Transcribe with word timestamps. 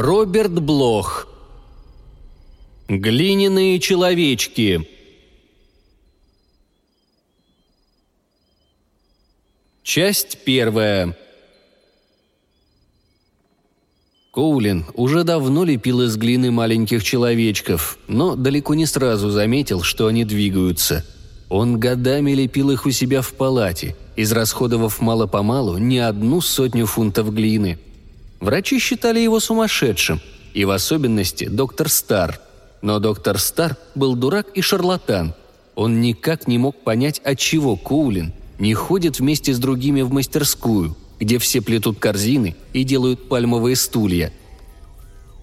Роберт 0.00 0.52
Блох. 0.52 1.26
Глиняные 2.88 3.80
человечки. 3.80 4.88
Часть 9.82 10.38
первая. 10.44 11.18
Коулин 14.30 14.86
уже 14.94 15.24
давно 15.24 15.64
лепил 15.64 16.02
из 16.02 16.16
глины 16.16 16.52
маленьких 16.52 17.02
человечков, 17.02 17.98
но 18.06 18.36
далеко 18.36 18.74
не 18.74 18.86
сразу 18.86 19.30
заметил, 19.30 19.82
что 19.82 20.06
они 20.06 20.24
двигаются. 20.24 21.04
Он 21.48 21.80
годами 21.80 22.30
лепил 22.34 22.70
их 22.70 22.86
у 22.86 22.92
себя 22.92 23.20
в 23.20 23.32
палате, 23.32 23.96
израсходовав 24.14 25.00
мало-помалу 25.00 25.78
не 25.78 25.98
одну 25.98 26.40
сотню 26.40 26.86
фунтов 26.86 27.34
глины. 27.34 27.80
Врачи 28.40 28.78
считали 28.78 29.20
его 29.20 29.40
сумасшедшим, 29.40 30.20
и 30.54 30.64
в 30.64 30.70
особенности 30.70 31.46
доктор 31.48 31.88
Стар. 31.88 32.40
Но 32.82 32.98
доктор 33.00 33.38
Стар 33.38 33.76
был 33.94 34.14
дурак 34.14 34.48
и 34.54 34.60
шарлатан. 34.60 35.34
Он 35.74 36.00
никак 36.00 36.46
не 36.46 36.58
мог 36.58 36.76
понять, 36.82 37.20
отчего 37.24 37.76
Коулин 37.76 38.32
не 38.58 38.74
ходит 38.74 39.18
вместе 39.18 39.52
с 39.52 39.58
другими 39.58 40.02
в 40.02 40.12
мастерскую– 40.12 40.96
где 41.18 41.38
все 41.38 41.60
плетут 41.60 41.98
корзины 41.98 42.56
и 42.72 42.84
делают 42.84 43.28
пальмовые 43.28 43.76
стулья. 43.76 44.32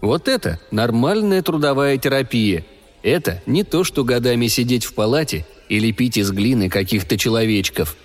Вот 0.01 0.27
это 0.27 0.59
нормальная 0.71 1.41
трудовая 1.41 1.97
терапия. 1.97 2.65
Это 3.03 3.41
не 3.45 3.63
то, 3.63 3.83
что 3.83 4.03
годами 4.03 4.47
сидеть 4.47 4.85
в 4.85 4.93
палате 4.93 5.45
и 5.69 5.79
лепить 5.79 6.17
из 6.17 6.31
глины 6.31 6.69
каких-то 6.69 7.17
человечков. 7.17 7.95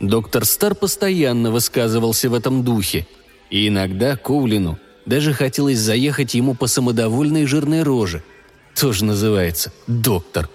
Доктор 0.00 0.44
Стар 0.44 0.74
постоянно 0.74 1.50
высказывался 1.50 2.30
в 2.30 2.34
этом 2.34 2.64
духе, 2.64 3.06
и 3.50 3.68
иногда 3.68 4.16
Коулину 4.16 4.78
даже 5.06 5.32
хотелось 5.32 5.78
заехать 5.78 6.34
ему 6.34 6.54
по 6.54 6.66
самодовольной 6.66 7.46
жирной 7.46 7.82
роже. 7.82 8.22
Тоже 8.74 9.04
называется 9.04 9.72
«доктор». 9.86 10.48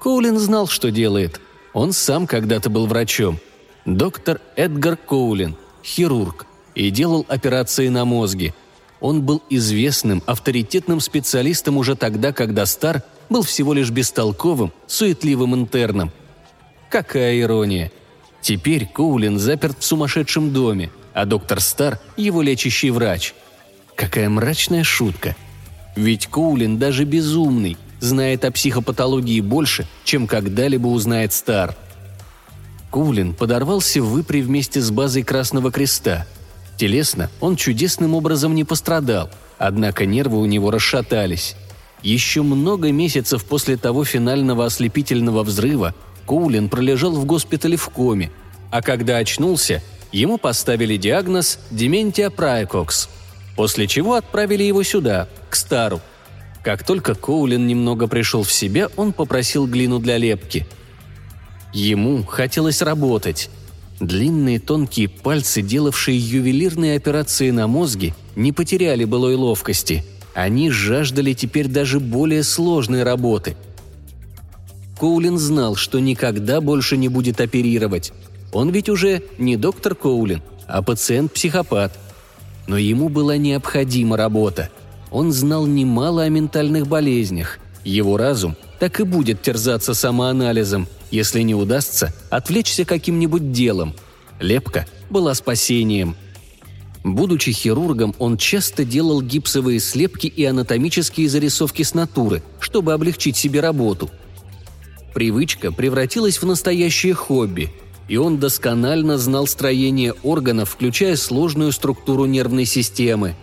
Коулин 0.00 0.38
знал, 0.38 0.66
что 0.66 0.90
делает. 0.90 1.40
Он 1.72 1.92
сам 1.92 2.26
когда-то 2.26 2.68
был 2.70 2.86
врачом– 2.86 3.38
доктор 3.84 4.40
Эдгар 4.56 4.96
Коулин, 4.96 5.56
хирург, 5.84 6.46
и 6.74 6.90
делал 6.90 7.24
операции 7.28 7.88
на 7.88 8.04
мозге. 8.04 8.54
Он 9.00 9.22
был 9.22 9.42
известным, 9.50 10.22
авторитетным 10.26 11.00
специалистом 11.00 11.76
уже 11.76 11.96
тогда, 11.96 12.32
когда 12.32 12.66
Стар 12.66 13.02
был 13.28 13.42
всего 13.42 13.72
лишь 13.72 13.90
бестолковым, 13.90 14.72
суетливым 14.86 15.54
интерном. 15.54 16.12
Какая 16.88 17.40
ирония! 17.40 17.90
Теперь 18.40 18.86
Коулин 18.86 19.38
заперт 19.38 19.78
в 19.78 19.84
сумасшедшем 19.84 20.52
доме, 20.52 20.90
а 21.14 21.24
доктор 21.24 21.60
Стар– 21.60 21.98
его 22.16 22.42
лечащий 22.42 22.90
врач. 22.90 23.34
Какая 23.94 24.28
мрачная 24.28 24.84
шутка! 24.84 25.36
Ведь 25.96 26.26
Коулин 26.26 26.78
даже 26.78 27.04
безумный, 27.04 27.76
знает 28.00 28.44
о 28.44 28.50
психопатологии 28.50 29.40
больше, 29.40 29.86
чем 30.04 30.26
когда-либо 30.26 30.86
узнает 30.86 31.32
Стар– 31.32 31.76
Кулин 32.92 33.32
подорвался 33.32 34.02
в 34.02 34.10
выпре 34.10 34.42
вместе 34.42 34.82
с 34.82 34.90
базой 34.90 35.22
Красного 35.22 35.72
Креста. 35.72 36.26
Телесно 36.76 37.30
он 37.40 37.56
чудесным 37.56 38.14
образом 38.14 38.54
не 38.54 38.64
пострадал, 38.64 39.30
однако 39.56 40.04
нервы 40.04 40.38
у 40.38 40.44
него 40.44 40.70
расшатались. 40.70 41.56
Еще 42.02 42.42
много 42.42 42.92
месяцев 42.92 43.46
после 43.46 43.78
того 43.78 44.04
финального 44.04 44.66
ослепительного 44.66 45.42
взрыва 45.42 45.94
Коулин 46.26 46.68
пролежал 46.68 47.12
в 47.12 47.24
госпитале 47.24 47.78
в 47.78 47.88
коме, 47.88 48.30
а 48.70 48.82
когда 48.82 49.16
очнулся, 49.16 49.82
ему 50.12 50.38
поставили 50.38 50.96
диагноз 50.96 51.58
«Дементия 51.70 52.30
Прайкокс», 52.30 53.08
после 53.56 53.86
чего 53.86 54.14
отправили 54.14 54.62
его 54.62 54.82
сюда, 54.82 55.28
к 55.50 55.56
Стару. 55.56 56.00
Как 56.62 56.84
только 56.84 57.14
Коулин 57.14 57.66
немного 57.66 58.06
пришел 58.06 58.44
в 58.44 58.52
себя, 58.52 58.88
он 58.96 59.12
попросил 59.12 59.66
глину 59.66 59.98
для 59.98 60.16
лепки– 60.18 60.66
Ему 61.72 62.22
хотелось 62.24 62.82
работать. 62.82 63.48
Длинные 63.98 64.60
тонкие 64.60 65.08
пальцы, 65.08 65.62
делавшие 65.62 66.18
ювелирные 66.18 66.96
операции 66.96 67.50
на 67.50 67.66
мозге, 67.66 68.14
не 68.36 68.52
потеряли 68.52 69.04
былой 69.04 69.36
ловкости. 69.36 70.04
Они 70.34 70.70
жаждали 70.70 71.32
теперь 71.32 71.68
даже 71.68 71.98
более 71.98 72.42
сложной 72.42 73.04
работы. 73.04 73.56
Коулин 74.98 75.38
знал, 75.38 75.76
что 75.76 75.98
никогда 75.98 76.60
больше 76.60 76.96
не 76.96 77.08
будет 77.08 77.40
оперировать. 77.40 78.12
Он 78.52 78.70
ведь 78.70 78.88
уже 78.88 79.22
не 79.38 79.56
доктор 79.56 79.94
Коулин, 79.94 80.42
а 80.66 80.82
пациент-психопат. 80.82 81.98
Но 82.66 82.76
ему 82.78 83.08
была 83.08 83.36
необходима 83.36 84.16
работа. 84.16 84.70
Он 85.10 85.32
знал 85.32 85.66
немало 85.66 86.22
о 86.22 86.28
ментальных 86.28 86.86
болезнях. 86.86 87.58
Его 87.84 88.16
разум 88.16 88.56
так 88.78 89.00
и 89.00 89.04
будет 89.04 89.42
терзаться 89.42 89.94
самоанализом– 89.94 90.86
если 91.12 91.42
не 91.42 91.54
удастся, 91.54 92.12
отвлечься 92.30 92.84
каким-нибудь 92.84 93.52
делом. 93.52 93.94
Лепка 94.40 94.86
была 95.10 95.34
спасением. 95.34 96.16
Будучи 97.04 97.52
хирургом, 97.52 98.14
он 98.18 98.38
часто 98.38 98.84
делал 98.84 99.20
гипсовые 99.20 99.78
слепки 99.78 100.26
и 100.26 100.44
анатомические 100.44 101.28
зарисовки 101.28 101.82
с 101.82 101.92
натуры, 101.94 102.42
чтобы 102.60 102.94
облегчить 102.94 103.36
себе 103.36 103.60
работу. 103.60 104.10
Привычка 105.12 105.70
превратилась 105.70 106.40
в 106.40 106.46
настоящее 106.46 107.12
хобби, 107.12 107.70
и 108.12 108.16
он 108.16 108.38
досконально 108.38 109.16
знал 109.16 109.46
строение 109.46 110.12
органов, 110.22 110.70
включая 110.70 111.16
сложную 111.16 111.72
структуру 111.72 112.26
нервной 112.26 112.66
системы. 112.66 113.34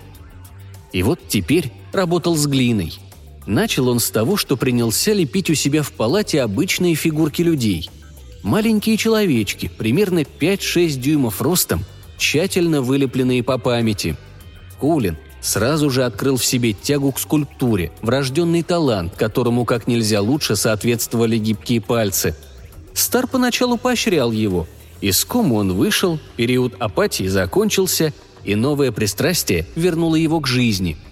И 0.94 1.02
вот 1.04 1.20
теперь 1.28 1.74
работал 1.92 2.36
с 2.36 2.46
глиной– 2.46 2.94
Начал 3.50 3.88
он 3.88 4.00
с 4.00 4.12
того, 4.12 4.38
что 4.38 4.58
принялся 4.58 5.12
лепить 5.12 5.50
у 5.50 5.56
себя 5.56 5.82
в 5.82 5.92
палате 5.92 6.44
обычные 6.44 6.94
фигурки 6.94 7.42
людей. 7.42 7.90
Маленькие 8.44 8.96
человечки, 8.96 9.72
примерно 9.76 10.20
5-6 10.20 11.00
дюймов 11.00 11.42
ростом, 11.42 11.84
тщательно 12.20 12.84
вылепленные 12.84 13.42
по 13.42 13.58
памяти. 13.58 14.18
Кулин 14.80 15.18
сразу 15.42 15.90
же 15.90 16.04
открыл 16.04 16.38
в 16.38 16.46
себе 16.46 16.74
тягу 16.74 17.12
к 17.12 17.18
скульптуре, 17.18 17.92
врожденный 18.04 18.62
талант, 18.62 19.16
которому 19.16 19.66
как 19.66 19.88
нельзя 19.88 20.22
лучше 20.22 20.56
соответствовали 20.56 21.40
гибкие 21.40 21.82
пальцы. 21.82 22.36
Стар 22.94 23.28
поначалу 23.28 23.78
поощрял 23.78 24.32
его. 24.32 24.68
Из 25.02 25.24
кому 25.24 25.56
он 25.56 25.74
вышел, 25.74 26.20
период 26.36 26.76
апатии 26.80 27.28
закончился, 27.28 28.14
и 28.44 28.56
новое 28.56 28.92
пристрастие 28.92 29.66
вернуло 29.76 30.16
его 30.16 30.40
к 30.40 30.48
жизни– 30.48 30.98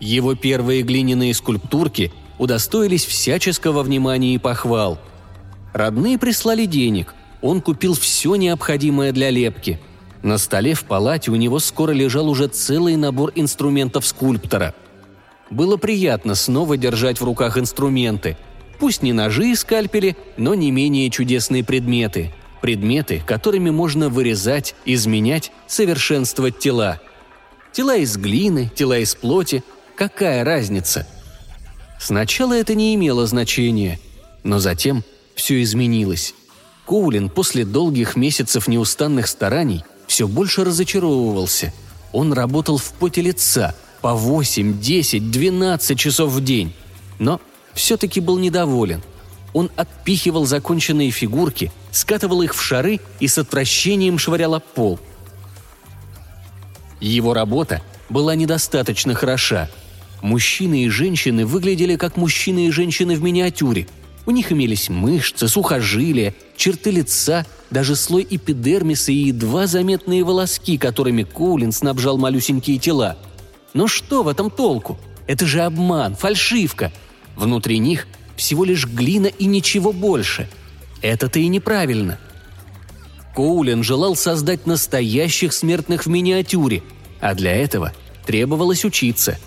его 0.00 0.34
первые 0.34 0.82
глиняные 0.82 1.34
скульптурки 1.34 2.12
удостоились 2.38 3.04
всяческого 3.04 3.82
внимания 3.82 4.34
и 4.34 4.38
похвал. 4.38 4.98
Родные 5.72 6.18
прислали 6.18 6.66
денег, 6.66 7.14
он 7.42 7.60
купил 7.60 7.94
все 7.94 8.36
необходимое 8.36 9.12
для 9.12 9.30
лепки. 9.30 9.80
На 10.22 10.38
столе 10.38 10.74
в 10.74 10.84
палате 10.84 11.30
у 11.30 11.36
него 11.36 11.58
скоро 11.58 11.92
лежал 11.92 12.28
уже 12.28 12.48
целый 12.48 12.96
набор 12.96 13.32
инструментов 13.34 14.06
скульптора. 14.06 14.74
Было 15.50 15.76
приятно 15.76 16.34
снова 16.34 16.76
держать 16.76 17.20
в 17.20 17.24
руках 17.24 17.58
инструменты. 17.58 18.36
Пусть 18.78 19.02
не 19.02 19.12
ножи 19.12 19.50
и 19.50 19.54
скальпели, 19.54 20.16
но 20.36 20.54
не 20.54 20.70
менее 20.70 21.10
чудесные 21.10 21.64
предметы. 21.64 22.32
Предметы, 22.60 23.22
которыми 23.24 23.70
можно 23.70 24.08
вырезать, 24.08 24.74
изменять, 24.84 25.52
совершенствовать 25.66 26.58
тела. 26.58 27.00
Тела 27.72 27.96
из 27.96 28.16
глины, 28.16 28.70
тела 28.74 28.98
из 28.98 29.14
плоти, 29.14 29.62
Какая 29.98 30.44
разница? 30.44 31.08
Сначала 31.98 32.52
это 32.52 32.76
не 32.76 32.94
имело 32.94 33.26
значения, 33.26 33.98
но 34.44 34.60
затем 34.60 35.02
все 35.34 35.60
изменилось. 35.60 36.36
Коулин 36.86 37.28
после 37.28 37.64
долгих 37.64 38.14
месяцев 38.14 38.68
неустанных 38.68 39.26
стараний 39.26 39.82
все 40.06 40.28
больше 40.28 40.62
разочаровывался. 40.62 41.74
Он 42.12 42.32
работал 42.32 42.78
в 42.78 42.92
поте 42.92 43.22
лица 43.22 43.74
по 44.00 44.14
8, 44.14 44.78
10, 44.78 45.32
12 45.32 45.98
часов 45.98 46.30
в 46.30 46.44
день. 46.44 46.72
Но 47.18 47.40
все-таки 47.74 48.20
был 48.20 48.38
недоволен. 48.38 49.02
Он 49.52 49.70
отпихивал 49.76 50.46
законченные 50.46 51.10
фигурки, 51.10 51.72
скатывал 51.90 52.42
их 52.42 52.54
в 52.54 52.62
шары 52.62 53.00
и 53.20 53.28
с 53.28 53.38
отвращением 53.38 54.18
швырял 54.18 54.54
об 54.54 54.62
пол. 54.62 55.00
Его 57.00 57.32
работа 57.32 57.82
была 58.08 58.34
недостаточно 58.34 59.14
хороша, 59.14 59.70
Мужчины 60.20 60.84
и 60.84 60.88
женщины 60.88 61.46
выглядели 61.46 61.96
как 61.96 62.16
мужчины 62.16 62.66
и 62.66 62.70
женщины 62.70 63.14
в 63.14 63.22
миниатюре. 63.22 63.86
У 64.26 64.30
них 64.30 64.52
имелись 64.52 64.88
мышцы, 64.88 65.48
сухожилия, 65.48 66.34
черты 66.56 66.90
лица, 66.90 67.46
даже 67.70 67.96
слой 67.96 68.26
эпидермиса 68.28 69.12
и 69.12 69.28
едва 69.28 69.66
заметные 69.66 70.24
волоски, 70.24 70.76
которыми 70.76 71.22
Коулин 71.22 71.72
снабжал 71.72 72.18
малюсенькие 72.18 72.78
тела. 72.78 73.16
Но 73.74 73.86
что 73.86 74.22
в 74.22 74.28
этом 74.28 74.50
толку? 74.50 74.98
Это 75.26 75.46
же 75.46 75.62
обман, 75.62 76.14
фальшивка. 76.16 76.92
Внутри 77.38 77.78
них 77.78 78.06
всего 78.36 78.66
лишь 78.66 78.86
глина 78.86 79.28
и 79.28 79.46
ничего 79.46 79.94
больше. 79.94 80.50
Это-то 81.00 81.38
и 81.38 81.48
неправильно. 81.48 82.18
Коулин 83.34 83.82
желал 83.82 84.14
создать 84.14 84.66
настоящих 84.66 85.54
смертных 85.54 86.04
в 86.04 86.08
миниатюре, 86.10 86.82
а 87.20 87.34
для 87.34 87.56
этого– 87.56 87.94
требовалось 88.28 88.84
учиться. 88.84 89.38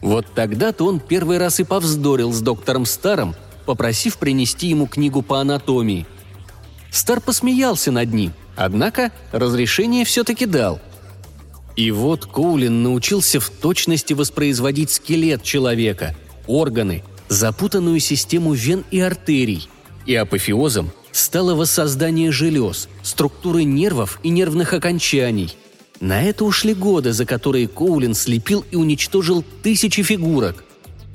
Вот 0.00 0.26
тогда-то 0.34 0.84
он 0.84 0.98
первый 0.98 1.38
раз 1.38 1.60
и 1.60 1.64
повздорил 1.64 2.32
с 2.32 2.40
доктором 2.40 2.86
Старом, 2.86 3.36
попросив 3.66 4.18
принести 4.18 4.66
ему 4.66 4.88
книгу 4.88 5.22
по 5.22 5.40
анатомии. 5.40 6.04
Стар 6.90 7.20
посмеялся 7.20 7.92
над 7.92 8.12
ним, 8.12 8.32
однако 8.56 9.12
разрешение 9.30 10.04
все-таки 10.04 10.44
дал. 10.44 10.80
И 11.76 11.92
вот 11.92 12.26
Коулин 12.26 12.82
научился 12.82 13.38
в 13.38 13.48
точности 13.48 14.12
воспроизводить 14.12 14.90
скелет 14.90 15.44
человека, 15.44 16.16
органы, 16.46 17.02
запутанную 17.28 18.00
систему 18.00 18.52
вен 18.52 18.84
и 18.90 19.00
артерий, 19.00 19.68
и 20.06 20.14
апофеозом 20.14 20.90
стало 21.12 21.54
воссоздание 21.54 22.32
желез, 22.32 22.88
структуры 23.02 23.64
нервов 23.64 24.18
и 24.22 24.30
нервных 24.30 24.72
окончаний. 24.72 25.54
На 26.00 26.22
это 26.22 26.44
ушли 26.44 26.74
годы, 26.74 27.12
за 27.12 27.24
которые 27.26 27.68
Коулин 27.68 28.14
слепил 28.14 28.64
и 28.70 28.76
уничтожил 28.76 29.44
тысячи 29.62 30.02
фигурок. 30.02 30.64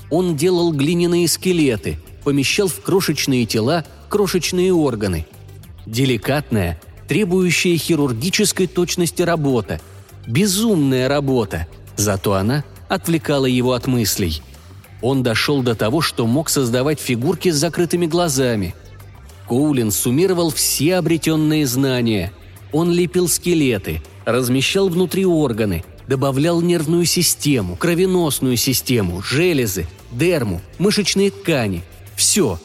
Он 0.09 0.37
делал 0.37 0.71
глиняные 0.71 1.27
скелеты, 1.27 1.99
помещал 2.23 2.67
в 2.67 2.81
крошечные 2.81 3.45
тела 3.45 3.85
крошечные 4.07 4.73
органы. 4.73 5.25
Деликатная, 5.85 6.79
требующая 7.07 7.77
хирургической 7.77 8.67
точности 8.67 9.21
работа. 9.21 9.81
Безумная 10.25 11.07
работа. 11.07 11.67
Зато 11.97 12.33
она 12.33 12.63
отвлекала 12.87 13.45
его 13.45 13.73
от 13.73 13.87
мыслей. 13.87 14.41
Он 15.01 15.23
дошел 15.23 15.61
до 15.61 15.75
того, 15.75 16.01
что 16.01 16.25
мог 16.25 16.49
создавать 16.49 16.99
фигурки 16.99 17.49
с 17.49 17.55
закрытыми 17.55 18.05
глазами– 18.05 18.75
Коулин 19.47 19.91
суммировал 19.91 20.51
все 20.51 20.95
обретенные 20.95 21.65
знания. 21.65 22.33
Он 22.73 22.91
лепил 22.91 23.29
скелеты, 23.29 24.01
размещал 24.25 24.89
внутри 24.89 25.25
органы, 25.25 25.85
добавлял 26.07 26.61
нервную 26.61 27.05
систему, 27.05 27.77
кровеносную 27.77 28.57
систему, 28.57 29.21
железы, 29.21 29.87
дерму, 30.11 30.61
мышечные 30.79 31.31
ткани. 31.31 31.83
Все. 32.15 32.59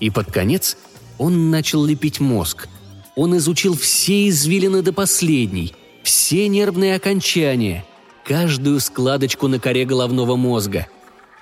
И 0.00 0.10
под 0.10 0.32
конец 0.32 0.76
он 1.18 1.50
начал 1.50 1.84
лепить 1.84 2.18
мозг. 2.18 2.68
Он 3.14 3.36
изучил 3.36 3.76
все 3.76 4.28
извилины 4.28 4.82
до 4.82 4.92
последней, 4.92 5.74
все 6.02 6.48
нервные 6.48 6.96
окончания, 6.96 7.84
каждую 8.24 8.80
складочку 8.80 9.46
на 9.46 9.60
коре 9.60 9.84
головного 9.84 10.36
мозга. 10.36 10.86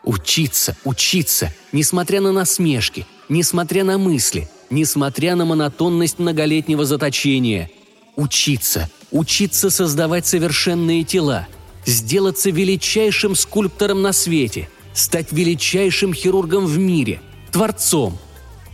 Учиться, 0.04 0.76
учиться, 0.84 1.52
несмотря 1.72 2.20
на 2.20 2.32
насмешки– 2.32 3.06
несмотря 3.28 3.84
на 3.84 3.98
мысли, 3.98 4.48
несмотря 4.70 5.36
на 5.36 5.44
монотонность 5.44 6.18
многолетнего 6.18 6.84
заточения. 6.84 7.70
Учиться, 8.16 8.90
учиться 9.10 9.70
создавать 9.70 10.26
совершенные 10.26 11.04
тела, 11.04 11.46
сделаться 11.86 12.50
величайшим 12.50 13.34
скульптором 13.34 14.02
на 14.02 14.12
свете, 14.12 14.68
стать 14.92 15.32
величайшим 15.32 16.12
хирургом 16.12 16.66
в 16.66 16.78
мире, 16.78 17.20
творцом. 17.52 18.18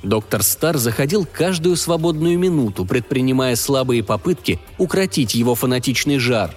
Доктор 0.03 0.43
Стар 0.43 0.77
заходил 0.77 1.27
каждую 1.31 1.77
свободную 1.77 2.39
минуту, 2.39 2.85
предпринимая 2.85 3.57
слабые 3.57 4.03
попытки 4.03 4.61
укротить 4.77 5.35
его 5.35 5.55
фанатичный 5.55 6.19
жар. 6.19 6.55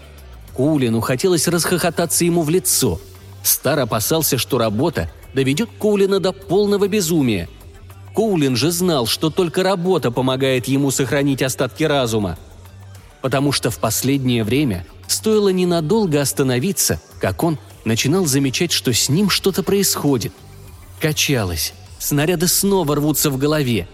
Кулину 0.54 1.00
хотелось 1.00 1.48
расхохотаться 1.48 2.26
ему 2.26 2.42
в 2.42 2.50
лицо. 2.50 3.00
Стар 3.44 3.80
опасался, 3.80 4.38
что 4.38 4.58
работа 4.58 5.10
доведет 5.34 5.70
Кулина 5.78 6.20
до 6.20 6.32
полного 6.34 6.88
безумия– 6.88 7.48
Коулин 8.18 8.56
же 8.56 8.72
знал, 8.72 9.06
что 9.06 9.30
только 9.30 9.62
работа 9.62 10.10
помогает 10.10 10.68
ему 10.68 10.90
сохранить 10.90 11.44
остатки 11.44 11.84
разума. 11.84 12.40
Потому 13.22 13.52
что 13.52 13.70
в 13.70 13.78
последнее 13.78 14.44
время 14.44 14.88
стоило 15.06 15.50
ненадолго 15.50 16.20
остановиться, 16.20 17.00
как 17.22 17.44
он 17.44 17.60
начинал 17.86 18.26
замечать, 18.26 18.72
что 18.72 18.92
с 18.92 19.08
ним 19.10 19.30
что-то 19.30 19.62
происходит. 19.62 20.34
Качалось. 21.00 21.76
Снаряды 22.00 22.48
снова 22.48 22.96
рвутся 22.96 23.30
в 23.30 23.38
голове. 23.38 23.88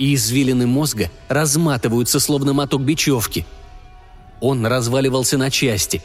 И 0.00 0.16
извилины 0.16 0.66
мозга 0.66 1.08
разматываются, 1.28 2.18
словно 2.18 2.52
моток 2.52 2.82
бечевки. 2.82 3.46
Он 4.40 4.66
разваливался 4.66 5.38
на 5.38 5.48
части. 5.48 6.02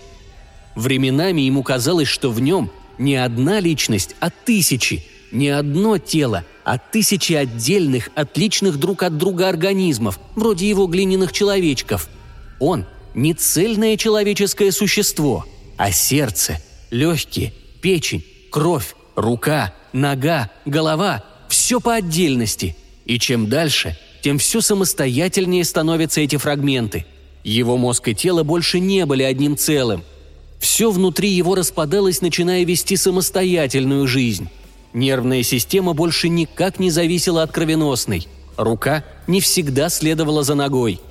Временами 0.75 1.41
ему 1.41 1.63
казалось, 1.63 2.07
что 2.07 2.31
в 2.31 2.39
нем 2.39 2.69
не 2.97 3.15
одна 3.15 3.59
личность, 3.59 4.15
а 4.19 4.29
тысячи– 4.29 5.05
не 5.31 5.49
одно 5.49 5.97
тело, 5.97 6.45
а 6.63 6.77
тысячи 6.77 7.33
отдельных, 7.33 8.09
отличных 8.15 8.77
друг 8.77 9.03
от 9.03 9.17
друга 9.17 9.49
организмов, 9.49 10.19
вроде 10.35 10.69
его 10.69 10.87
глиняных 10.87 11.33
человечков. 11.33 12.07
Он– 12.59 12.85
не 13.15 13.33
цельное 13.33 13.97
человеческое 13.97 14.71
существо, 14.71 15.45
а 15.77 15.91
сердце, 15.91 16.61
легкие, 16.91 17.53
печень, 17.81 18.23
кровь, 18.51 18.95
рука, 19.15 19.73
нога, 19.93 20.49
голова– 20.65 21.23
все 21.49 21.79
по 21.79 21.95
отдельности. 21.95 22.75
И 23.05 23.19
чем 23.19 23.49
дальше, 23.49 23.97
тем 24.21 24.37
все 24.37 24.61
самостоятельнее 24.61 25.63
становятся 25.63 26.21
эти 26.21 26.37
фрагменты. 26.37 27.05
Его 27.43 27.77
мозг 27.77 28.07
и 28.07 28.15
тело 28.15 28.43
больше 28.43 28.79
не 28.79 29.05
были 29.05 29.23
одним 29.23 29.55
целым. 29.55 30.03
Все 30.59 30.91
внутри 30.91 31.29
его 31.29 31.55
распадалось, 31.55 32.21
начиная 32.21 32.63
вести 32.65 32.95
самостоятельную 32.95 34.07
жизнь. 34.07 34.49
Нервная 34.93 35.43
система 35.43 35.93
больше 35.93 36.29
никак 36.29 36.79
не 36.79 36.89
зависела 36.89 37.43
от 37.43 37.51
кровеносной. 37.51 38.27
Рука 38.57 39.03
не 39.27 39.41
всегда 39.41 39.89
следовала 39.89 40.43
за 40.43 40.55
ногой. 40.55 41.01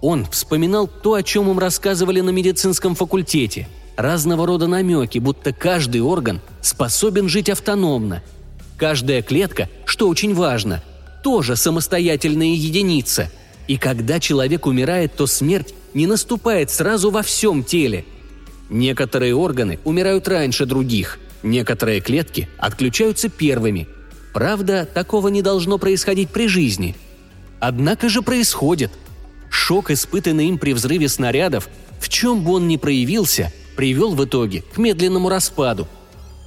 Он 0.00 0.26
вспоминал 0.26 0.86
то, 0.88 1.14
о 1.14 1.22
чем 1.22 1.50
им 1.50 1.58
рассказывали 1.58 2.20
на 2.20 2.30
медицинском 2.30 2.94
факультете. 2.94 3.68
Разного 3.96 4.46
рода 4.46 4.66
намеки, 4.66 5.18
будто 5.18 5.52
каждый 5.52 6.00
орган 6.00 6.40
способен 6.60 7.28
жить 7.28 7.50
автономно. 7.50 8.22
Каждая 8.76 9.22
клетка, 9.22 9.68
что 9.84 10.08
очень 10.08 10.34
важно, 10.34 10.82
тоже 11.24 11.56
самостоятельная 11.56 12.54
единица. 12.54 13.30
И 13.66 13.76
когда 13.76 14.20
человек 14.20 14.66
умирает, 14.66 15.14
то 15.16 15.26
смерть 15.26 15.74
не 15.94 16.06
наступает 16.06 16.70
сразу 16.70 17.10
во 17.10 17.22
всем 17.22 17.64
теле. 17.64 18.04
Некоторые 18.70 19.34
органы 19.34 19.78
умирают 19.84 20.28
раньше 20.28 20.66
других– 20.66 21.18
Некоторые 21.42 22.00
клетки 22.00 22.48
отключаются 22.58 23.28
первыми. 23.28 23.88
Правда, 24.32 24.88
такого 24.92 25.28
не 25.28 25.42
должно 25.42 25.78
происходить 25.78 26.30
при 26.30 26.48
жизни. 26.48 26.96
Однако 27.60 28.08
же 28.08 28.22
происходит. 28.22 28.90
Шок, 29.50 29.90
испытанный 29.90 30.48
им 30.48 30.58
при 30.58 30.72
взрыве 30.72 31.08
снарядов, 31.08 31.68
в 32.00 32.08
чем 32.08 32.44
бы 32.44 32.52
он 32.52 32.68
ни 32.68 32.76
проявился, 32.76 33.52
привел 33.76 34.14
в 34.14 34.24
итоге 34.24 34.62
к 34.74 34.78
медленному 34.78 35.28
распаду. 35.28 35.88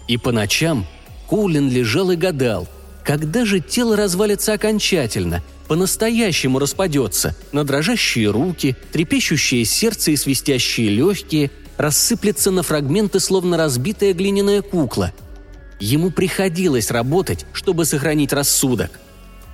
И 0.07 0.17
по 0.17 0.31
ночам 0.31 0.85
Коулин 1.29 1.69
лежал 1.69 2.11
и 2.11 2.15
гадал, 2.15 2.67
когда 3.03 3.45
же 3.45 3.59
тело 3.59 3.95
развалится 3.95 4.53
окончательно, 4.53 5.41
по-настоящему 5.67 6.59
распадется 6.59 7.35
на 7.51 7.63
дрожащие 7.63 8.29
руки, 8.29 8.75
трепещущее 8.91 9.65
сердце 9.65 10.11
и 10.11 10.15
свистящие 10.17 10.89
легкие, 10.89 11.49
рассыплется 11.77 12.51
на 12.51 12.63
фрагменты, 12.63 13.19
словно 13.19 13.57
разбитая 13.57 14.13
глиняная 14.13 14.61
кукла. 14.61 15.11
Ему 15.79 16.11
приходилось 16.11 16.91
работать, 16.91 17.45
чтобы 17.53 17.85
сохранить 17.85 18.33
рассудок. 18.33 18.99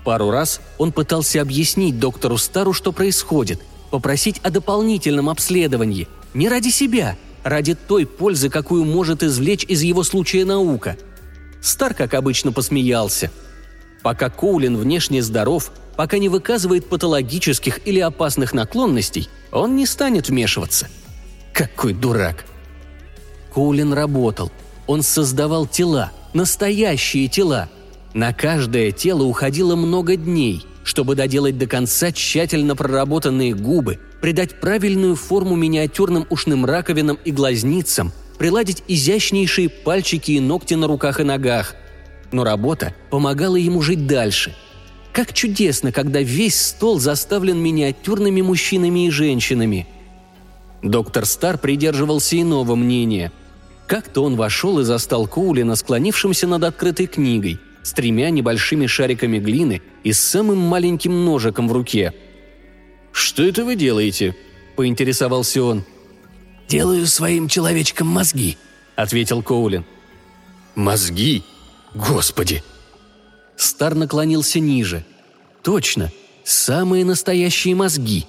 Пару 0.03 0.29
раз 0.29 0.61
он 0.77 0.91
пытался 0.91 1.41
объяснить 1.41 1.99
доктору 1.99 2.37
Стару, 2.37 2.73
что 2.73 2.91
происходит, 2.91 3.61
попросить 3.91 4.39
о 4.43 4.49
дополнительном 4.49 5.29
обследовании. 5.29 6.07
Не 6.33 6.49
ради 6.49 6.69
себя, 6.69 7.17
ради 7.43 7.75
той 7.75 8.05
пользы, 8.05 8.49
какую 8.49 8.83
может 8.83 9.23
извлечь 9.23 9.63
из 9.65 9.81
его 9.81 10.03
случая 10.03 10.45
наука. 10.45 10.97
Стар, 11.61 11.93
как 11.93 12.13
обычно, 12.13 12.51
посмеялся. 12.51 13.31
Пока 14.03 14.29
Коулин 14.29 14.77
внешне 14.77 15.21
здоров, 15.21 15.71
пока 15.95 16.17
не 16.17 16.29
выказывает 16.29 16.87
патологических 16.87 17.87
или 17.87 17.99
опасных 17.99 18.53
наклонностей, 18.53 19.29
он 19.51 19.75
не 19.75 19.85
станет 19.85 20.29
вмешиваться– 20.29 20.89
какой 21.57 21.93
дурак! 21.93 22.45
Коулин 23.51 23.91
работал. 23.91 24.51
Он 24.85 25.01
создавал 25.01 25.65
тела, 25.65 26.11
настоящие 26.33 27.27
тела. 27.27 27.67
На 28.13 28.31
каждое 28.31 28.91
тело 28.91 29.23
уходило 29.23 29.75
много 29.75 30.15
дней, 30.17 30.63
чтобы 30.83 31.15
доделать 31.15 31.57
до 31.57 31.65
конца 31.65 32.11
тщательно 32.11 32.75
проработанные 32.75 33.55
губы, 33.55 33.99
придать 34.21 34.61
правильную 34.61 35.15
форму 35.15 35.55
миниатюрным 35.55 36.27
ушным 36.29 36.63
раковинам 36.63 37.17
и 37.25 37.31
глазницам, 37.31 38.13
приладить 38.37 38.83
изящнейшие 38.87 39.69
пальчики 39.69 40.33
и 40.33 40.39
ногти 40.39 40.75
на 40.75 40.85
руках 40.85 41.19
и 41.19 41.23
ногах. 41.23 41.73
Но 42.31 42.43
работа 42.43 42.93
помогала 43.09 43.55
ему 43.55 43.81
жить 43.81 44.05
дальше. 44.05 44.55
Как 45.11 45.33
чудесно, 45.33 45.91
когда 45.91 46.21
весь 46.21 46.61
стол 46.61 46.99
заставлен 46.99 47.57
миниатюрными 47.57 48.41
мужчинами 48.41 49.07
и 49.07 49.09
женщинами– 49.09 49.87
Доктор 50.81 51.25
Стар 51.25 51.57
придерживался 51.57 52.39
иного 52.39 52.75
мнения. 52.75 53.31
Как-то 53.87 54.23
он 54.23 54.35
вошел 54.35 54.79
и 54.79 54.83
застал 54.83 55.27
Коулина 55.27 55.75
склонившимся 55.75 56.45
над 56.47 56.63
открытой 56.63 57.07
книгой, 57.07 57.59
с 57.83 57.93
тремя 57.93 58.29
небольшими 58.29 58.85
шариками 58.85 59.39
глины 59.39 59.81
и 60.03 60.11
с 60.11 60.19
самым 60.19 60.57
маленьким 60.57 61.25
ножиком 61.25 61.67
в 61.67 61.71
руке. 61.71 62.13
«Что 63.11 63.43
это 63.43 63.65
вы 63.65 63.75
делаете?»– 63.75 64.35
поинтересовался 64.75 65.63
он. 65.63 65.83
«Делаю 66.67 67.07
своим 67.07 67.47
человечкам 67.47 68.07
мозги»,— 68.07 68.57
ответил 68.95 69.41
Коулин. 69.41 69.85
«Мозги? 70.75 71.43
Господи!» 71.95 72.61
Стар 73.55 73.95
наклонился 73.95 74.59
ниже. 74.59 75.05
«Точно, 75.63 76.11
самые 76.43 77.05
настоящие 77.05 77.73
мозги. 77.73 78.27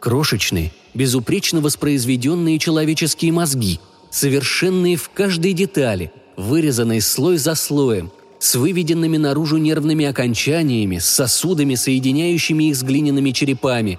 Крошечные, 0.00 0.72
безупречно 0.94 1.60
воспроизведенные 1.60 2.58
человеческие 2.58 3.32
мозги, 3.32 3.80
совершенные 4.10 4.96
в 4.96 5.10
каждой 5.10 5.52
детали, 5.52 6.12
вырезанные 6.36 7.00
слой 7.00 7.36
за 7.36 7.54
слоем, 7.54 8.12
с 8.38 8.54
выведенными 8.54 9.16
наружу 9.16 9.56
нервными 9.56 10.04
окончаниями, 10.04 10.98
с 10.98 11.06
сосудами, 11.06 11.74
соединяющими 11.74 12.64
их 12.64 12.76
с 12.76 12.82
глиняными 12.82 13.32
черепами. 13.32 13.98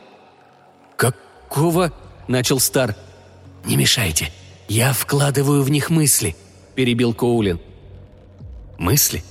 «Какого?»– 0.96 1.92
начал 2.28 2.60
Стар. 2.60 2.96
«Не 3.66 3.76
мешайте. 3.76 4.32
Я 4.70 4.94
вкладываю 4.94 5.64
в 5.64 5.70
них 5.70 5.90
мысли»,– 5.90 6.36
перебил 6.76 7.14
Коулин. 7.14 7.60
«Мысли? 8.78 9.24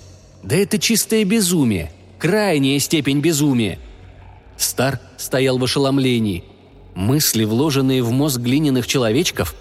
Да 0.43 0.57
это 0.57 0.79
чистое 0.79 1.25
безумие, 1.25 1.91
крайняя 2.19 2.79
степень 2.79 3.21
безумия». 3.21 3.79
Стар 4.59 5.01
стоял 5.17 5.57
в 5.57 5.65
ошеломлении. 5.65 6.45
Мысли, 6.99 7.45
вложенные 7.45 8.03
в 8.03 8.11
мозг 8.11 8.41
глиняных 8.41 8.89
человечков? 8.89 9.55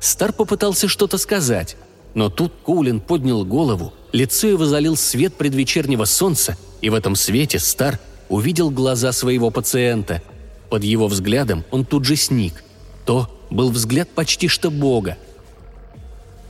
Стар 0.00 0.32
попытался 0.32 0.88
что-то 0.88 1.16
сказать, 1.16 1.76
но 2.14 2.28
тут 2.28 2.52
Коулин 2.64 2.98
поднял 2.98 3.44
голову, 3.44 3.94
лицо 4.10 4.48
его 4.48 4.64
залил 4.66 4.96
свет 4.96 5.36
предвечернего 5.36 6.06
солнца, 6.06 6.56
и 6.80 6.90
в 6.90 6.94
этом 6.94 7.14
свете 7.14 7.60
Стар 7.60 8.00
увидел 8.28 8.70
глаза 8.70 9.12
своего 9.12 9.52
пациента. 9.52 10.22
Под 10.68 10.82
его 10.82 11.06
взглядом 11.06 11.64
он 11.70 11.84
тут 11.84 12.04
же 12.04 12.16
сник. 12.16 12.64
То 13.04 13.30
был 13.48 13.70
взгляд 13.70 14.08
почти 14.08 14.48
что 14.48 14.72
Бога. 14.72 15.16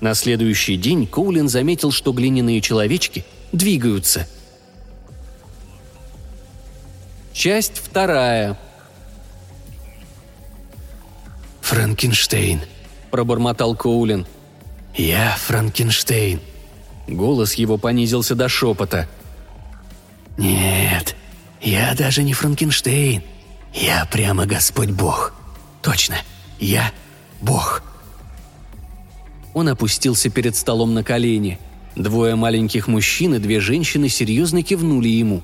На 0.01 0.15
следующий 0.15 0.79
день 0.79 1.07
Коулин 1.07 1.51
заметил, 1.51 1.93
что 1.93 2.13
глиняные 2.13 2.63
человечки 2.63 3.27
двигаются. 3.53 4.27
Часть 7.35 7.77
вторая. 7.77 8.59
«Франкенштейн»,– 11.67 12.61
пробормотал 13.11 13.75
Коулин– 13.75 14.27
«Я 14.97 15.37
Франкенштейн». 15.37 16.41
Голос 17.07 17.55
его 17.55 17.77
понизился 17.77 18.35
до 18.35 18.49
шепота. 18.49 19.09
«Нет, 20.39 21.15
я 21.61 21.95
даже 21.95 22.23
не 22.23 22.33
Франкенштейн. 22.33 23.23
Я 23.75 24.07
прямо 24.11 24.47
Господь 24.47 24.91
Бог. 24.91 25.35
Точно, 25.83 26.17
я 26.59 26.93
Бог». 27.43 27.83
Он 29.53 29.69
опустился 29.69 30.31
перед 30.31 30.57
столом 30.57 30.95
на 30.95 31.05
колени. 31.05 31.59
Двое 31.95 32.35
маленьких 32.37 32.89
мужчин 32.89 33.35
и 33.35 33.39
две 33.39 33.61
женщины 33.61 34.09
серьезно 34.09 34.63
кивнули 34.63 35.09
ему. 35.09 35.43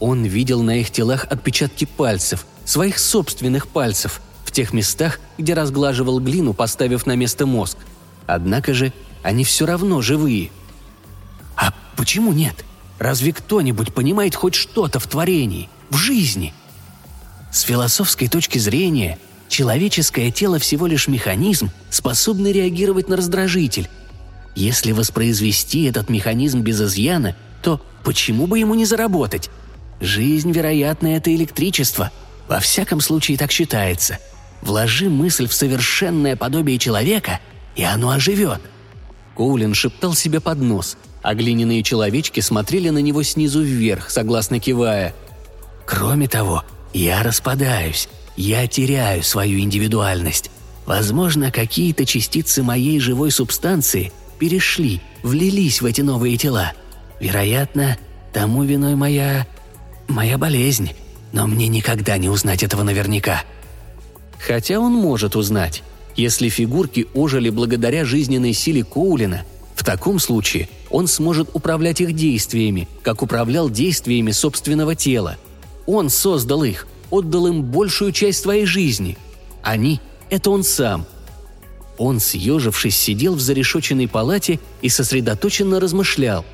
Он 0.00 0.24
видел 0.24 0.62
на 0.62 0.80
их 0.80 0.90
телах 0.90 1.24
отпечатки 1.30 1.84
пальцев, 1.84 2.46
своих 2.64 2.98
собственных 2.98 3.68
пальцев, 3.68 4.20
в 4.52 4.54
тех 4.54 4.72
местах, 4.72 5.18
где 5.38 5.54
разглаживал 5.54 6.20
глину, 6.20 6.52
поставив 6.54 7.06
на 7.06 7.16
место 7.16 7.46
мозг– 7.46 7.78
Однако 8.26 8.74
же 8.74 8.92
они 9.22 9.44
все 9.44 9.66
равно 9.66 10.00
живые. 10.00 10.50
А 11.56 11.74
почему 11.96 12.32
нет? 12.32 12.64
Разве 12.98 13.32
кто-нибудь 13.32 13.92
понимает 13.92 14.34
хоть 14.34 14.54
что-то 14.54 15.00
в 15.00 15.06
творении, 15.06 15.68
в 15.90 15.96
жизни? 15.96 16.54
С 17.50 17.62
философской 17.62 18.28
точки 18.28 18.58
зрения, 18.58 19.18
человеческое 19.48 20.30
тело 20.30 20.58
всего 20.58 20.86
лишь 20.86 21.08
механизм, 21.08 21.70
способный 21.90 22.52
реагировать 22.52 23.08
на 23.08 23.16
раздражитель. 23.16 23.88
Если 24.54 24.92
воспроизвести 24.92 25.84
этот 25.84 26.08
механизм 26.08 26.60
без 26.60 26.80
изъяна, 26.80 27.36
то 27.62 27.80
почему 28.04 28.46
бы 28.46 28.58
ему 28.58 28.74
не 28.74 28.84
заработать? 28.84 29.50
Жизнь, 30.00 30.52
вероятно, 30.52 31.08
это 31.08 31.34
электричество. 31.34 32.10
Во 32.48 32.60
всяком 32.60 33.00
случае 33.00 33.38
так 33.38 33.50
считается. 33.50 34.18
Вложи 34.62 35.10
мысль 35.10 35.46
в 35.46 35.52
совершенное 35.52 36.36
подобие 36.36 36.78
человека– 36.78 37.40
и 37.76 37.84
оно 37.84 38.10
оживет. 38.10 38.60
Коулин 39.34 39.74
шептал 39.74 40.14
себе 40.14 40.40
под 40.40 40.58
нос, 40.58 40.96
а 41.22 41.34
глиняные 41.34 41.82
человечки 41.82 42.40
смотрели 42.40 42.90
на 42.90 42.98
него 42.98 43.22
снизу 43.22 43.62
вверх, 43.62 44.10
согласно 44.10 44.60
кивая. 44.60 45.14
«Кроме 45.86 46.28
того, 46.28 46.64
я 46.92 47.22
распадаюсь, 47.22 48.08
я 48.36 48.66
теряю 48.66 49.22
свою 49.22 49.60
индивидуальность. 49.60 50.50
Возможно, 50.84 51.50
какие-то 51.50 52.04
частицы 52.04 52.62
моей 52.62 52.98
живой 53.00 53.30
субстанции 53.30 54.12
перешли, 54.38 55.00
влились 55.22 55.80
в 55.80 55.86
эти 55.86 56.00
новые 56.00 56.36
тела. 56.36 56.72
Вероятно, 57.20 57.96
тому 58.32 58.64
виной 58.64 58.96
моя... 58.96 59.46
моя 60.08 60.36
болезнь. 60.38 60.92
Но 61.32 61.46
мне 61.46 61.68
никогда 61.68 62.18
не 62.18 62.28
узнать 62.28 62.62
этого 62.62 62.82
наверняка. 62.82 63.42
Хотя 64.46 64.80
он 64.80 64.92
может 64.92 65.36
узнать. 65.36 65.82
Если 66.16 66.48
фигурки 66.48 67.06
ожили 67.14 67.48
благодаря 67.48 68.04
жизненной 68.04 68.52
силе 68.52 68.82
Коулина, 68.82 69.44
в 69.74 69.84
таком 69.84 70.18
случае 70.18 70.68
он 70.90 71.06
сможет 71.06 71.48
управлять 71.54 72.00
их 72.00 72.14
действиями, 72.14 72.88
как 73.02 73.22
управлял 73.22 73.70
действиями 73.70 74.32
собственного 74.32 74.94
тела. 74.94 75.36
Он 75.86 76.10
создал 76.10 76.64
их, 76.64 76.86
отдал 77.10 77.46
им 77.46 77.62
большую 77.62 78.12
часть 78.12 78.42
своей 78.42 78.66
жизни. 78.66 79.16
Они– 79.62 80.00
это 80.30 80.50
он 80.50 80.64
сам. 80.64 81.06
Он, 81.96 82.18
съежившись, 82.18 82.96
сидел 82.96 83.34
в 83.34 83.40
зарешоченной 83.40 84.08
палате 84.08 84.58
и 84.80 84.88
сосредоточенно 84.88 85.78
размышлял. 85.78 86.44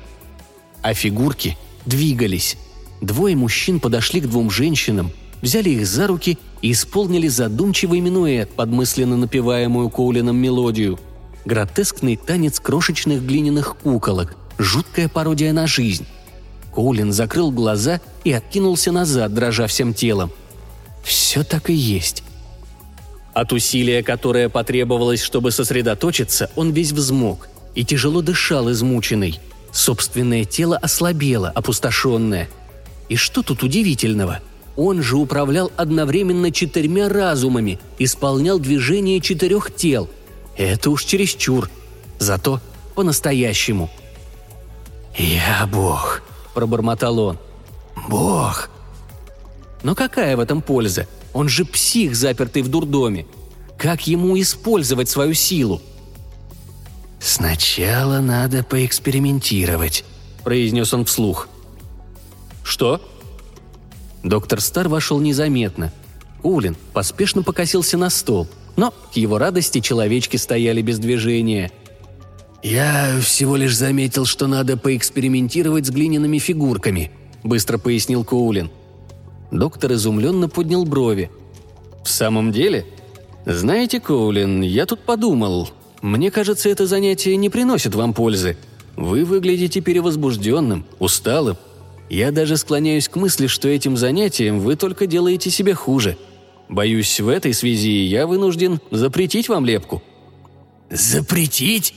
А 0.83 0.93
фигурки 0.93 1.57
двигались. 1.85 2.55
Двое 3.01 3.35
мужчин 3.35 3.79
подошли 3.79 4.21
к 4.21 4.27
двум 4.27 4.51
женщинам, 4.51 5.11
взяли 5.41 5.69
их 5.69 5.87
за 5.87 6.07
руки 6.07 6.37
и 6.61 6.71
исполнили 6.71 7.27
задумчивый 7.27 7.99
минуэт 7.99 8.49
под 8.51 8.69
мысленно 8.69 9.17
напеваемую 9.17 9.89
Коулином 9.89 10.37
мелодию. 10.37 10.99
Гротескный 11.45 12.17
танец 12.17 12.59
крошечных 12.59 13.23
глиняных 13.23 13.77
куколок, 13.77 14.35
жуткая 14.57 15.07
пародия 15.07 15.53
на 15.53 15.67
жизнь. 15.67 16.05
Коулин 16.73 17.11
закрыл 17.11 17.51
глаза 17.51 18.01
и 18.23 18.31
откинулся 18.31 18.91
назад, 18.91 19.33
дрожа 19.33 19.67
всем 19.67 19.93
телом. 19.93 20.31
Все 21.03 21.43
так 21.43 21.69
и 21.69 21.73
есть. 21.73 22.23
От 23.33 23.53
усилия, 23.53 24.03
которое 24.03 24.49
потребовалось, 24.49 25.21
чтобы 25.21 25.51
сосредоточиться, 25.51 26.51
он 26.55 26.71
весь 26.71 26.91
взмок 26.91 27.47
и 27.73 27.85
тяжело 27.85 28.21
дышал 28.21 28.69
измученный. 28.71 29.39
Собственное 29.71 30.45
тело 30.45 30.77
ослабело, 30.77 31.49
опустошенное. 31.49 32.49
И 33.07 33.15
что 33.15 33.41
тут 33.43 33.63
удивительного– 33.63 34.41
он 34.79 35.03
же 35.03 35.17
управлял 35.17 35.73
одновременно 35.75 36.53
четырьмя 36.53 37.09
разумами, 37.09 37.79
исполнял 37.97 38.59
движение 38.59 39.19
четырех 39.19 39.75
тел. 39.75 40.09
Это 40.55 40.89
уж 40.89 41.03
чересчур. 41.03 41.69
Зато 42.17 42.61
по-настоящему. 42.95 43.89
«Я 45.17 45.67
Бог»,– 45.69 46.21
пробормотал 46.53 47.19
он. 47.19 47.37
«Бог». 48.07 48.69
Но 49.83 49.95
какая 49.95 50.37
в 50.37 50.39
этом 50.39 50.61
польза? 50.61 51.07
Он 51.33 51.49
же 51.49 51.65
псих, 51.65 52.15
запертый 52.15 52.61
в 52.61 52.69
дурдоме. 52.69 53.25
Как 53.77 54.07
ему 54.07 54.39
использовать 54.39 55.09
свою 55.09 55.33
силу? 55.33 55.81
«Сначала 57.19 58.19
надо 58.19 58.63
поэкспериментировать»,– 58.63 60.05
произнес 60.45 60.93
он 60.93 61.03
вслух. 61.03 61.49
«Что?» 62.63 63.01
Доктор 64.23 64.59
Стар 64.61 64.87
вошел 64.89 65.19
незаметно. 65.19 65.91
Улин 66.43 66.75
поспешно 66.93 67.43
покосился 67.43 67.97
на 67.97 68.09
стол, 68.09 68.47
но, 68.75 68.91
к 68.91 69.17
его 69.17 69.37
радости, 69.37 69.79
человечки 69.79 70.37
стояли 70.37 70.81
без 70.81 70.99
движения. 70.99 71.71
«Я 72.61 73.17
всего 73.21 73.55
лишь 73.55 73.75
заметил, 73.75 74.25
что 74.25 74.47
надо 74.47 74.77
поэкспериментировать 74.77 75.85
с 75.85 75.89
глиняными 75.89 76.39
фигурками»,– 76.39 77.11
быстро 77.43 77.77
пояснил 77.77 78.23
Коулин. 78.23 78.69
Доктор 79.51 79.93
изумленно 79.93 80.49
поднял 80.49 80.85
брови. 80.85 81.31
«В 82.03 82.09
самом 82.09 82.51
деле? 82.51 82.85
Знаете, 83.45 83.99
Коулин, 83.99 84.61
я 84.61 84.85
тут 84.85 84.99
подумал. 85.01 85.69
Мне 86.01 86.31
кажется, 86.31 86.69
это 86.69 86.85
занятие 86.85 87.35
не 87.37 87.49
приносит 87.49 87.95
вам 87.95 88.13
пользы. 88.13 88.57
Вы 88.95 89.23
выглядите 89.23 89.79
перевозбужденным, 89.79 90.85
усталым, 90.99 91.57
я 92.09 92.31
даже 92.31 92.57
склоняюсь 92.57 93.07
к 93.07 93.15
мысли, 93.15 93.47
что 93.47 93.67
этим 93.67 93.95
занятием 93.95 94.59
вы 94.59 94.75
только 94.75 95.05
делаете 95.05 95.49
себе 95.51 95.73
хуже. 95.73 96.17
Боюсь, 96.67 97.19
в 97.19 97.27
этой 97.27 97.53
связи 97.53 98.03
я 98.03 98.27
вынужден 98.27 98.79
запретить 98.91 99.49
вам 99.49 99.65
лепку». 99.65 100.01
«Запретить?» 100.89 101.93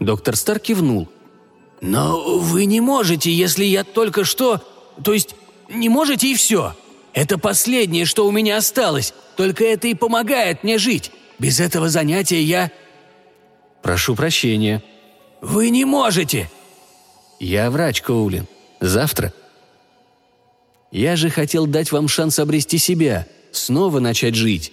Доктор 0.00 0.36
Стар 0.36 0.58
кивнул. 0.58 1.08
«Но 1.80 2.38
вы 2.38 2.64
не 2.64 2.80
можете, 2.80 3.30
если 3.30 3.64
я 3.64 3.84
только 3.84 4.24
что... 4.24 4.62
То 5.02 5.12
есть 5.12 5.34
не 5.68 5.88
можете 5.88 6.30
и 6.30 6.34
все. 6.34 6.74
Это 7.12 7.38
последнее, 7.38 8.06
что 8.06 8.26
у 8.26 8.30
меня 8.30 8.56
осталось. 8.56 9.12
Только 9.36 9.64
это 9.64 9.88
и 9.88 9.94
помогает 9.94 10.64
мне 10.64 10.78
жить. 10.78 11.10
Без 11.38 11.60
этого 11.60 11.88
занятия 11.88 12.42
я...» 12.42 12.70
«Прошу 13.82 14.14
прощения». 14.14 14.82
«Вы 15.42 15.68
не 15.68 15.84
можете!» 15.84 16.50
«Я 17.38 17.70
врач, 17.70 18.00
Коулин. 18.00 18.46
Завтра». 18.80 19.32
«Я 20.92 21.16
же 21.16 21.30
хотел 21.30 21.66
дать 21.66 21.92
вам 21.92 22.08
шанс 22.08 22.38
обрести 22.38 22.78
себя, 22.78 23.26
снова 23.52 24.00
начать 24.00 24.34
жить». 24.34 24.72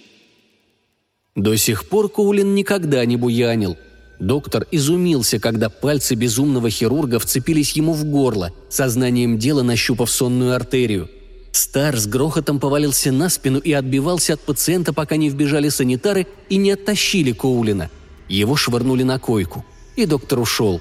До 1.34 1.56
сих 1.56 1.88
пор 1.88 2.08
Коулин 2.08 2.54
никогда 2.54 3.04
не 3.04 3.16
буянил. 3.16 3.76
Доктор 4.20 4.66
изумился, 4.70 5.40
когда 5.40 5.68
пальцы 5.68 6.14
безумного 6.14 6.70
хирурга 6.70 7.18
вцепились 7.18 7.72
ему 7.72 7.92
в 7.92 8.04
горло, 8.04 8.52
сознанием 8.68 9.38
дела 9.38 9.62
нащупав 9.62 10.10
сонную 10.10 10.54
артерию. 10.54 11.10
Стар 11.50 11.96
с 11.96 12.06
грохотом 12.06 12.60
повалился 12.60 13.12
на 13.12 13.28
спину 13.28 13.58
и 13.58 13.72
отбивался 13.72 14.34
от 14.34 14.40
пациента, 14.40 14.92
пока 14.92 15.16
не 15.16 15.28
вбежали 15.28 15.68
санитары 15.68 16.26
и 16.48 16.56
не 16.56 16.72
оттащили 16.72 17.32
Коулина. 17.32 17.90
Его 18.28 18.56
швырнули 18.56 19.02
на 19.02 19.18
койку. 19.18 19.64
И 19.96 20.06
доктор 20.06 20.40
ушел. 20.40 20.80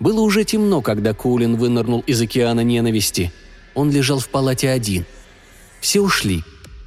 Было 0.00 0.20
уже 0.20 0.44
темно, 0.44 0.80
когда 0.80 1.12
Коулин 1.12 1.56
вынырнул 1.56 2.00
из 2.00 2.20
океана 2.20 2.60
ненависти. 2.60 3.32
Он 3.74 3.90
лежал 3.90 4.20
в 4.20 4.28
палате 4.28 4.70
один. 4.70 5.04
Все 5.80 6.00
ушли. 6.00 6.42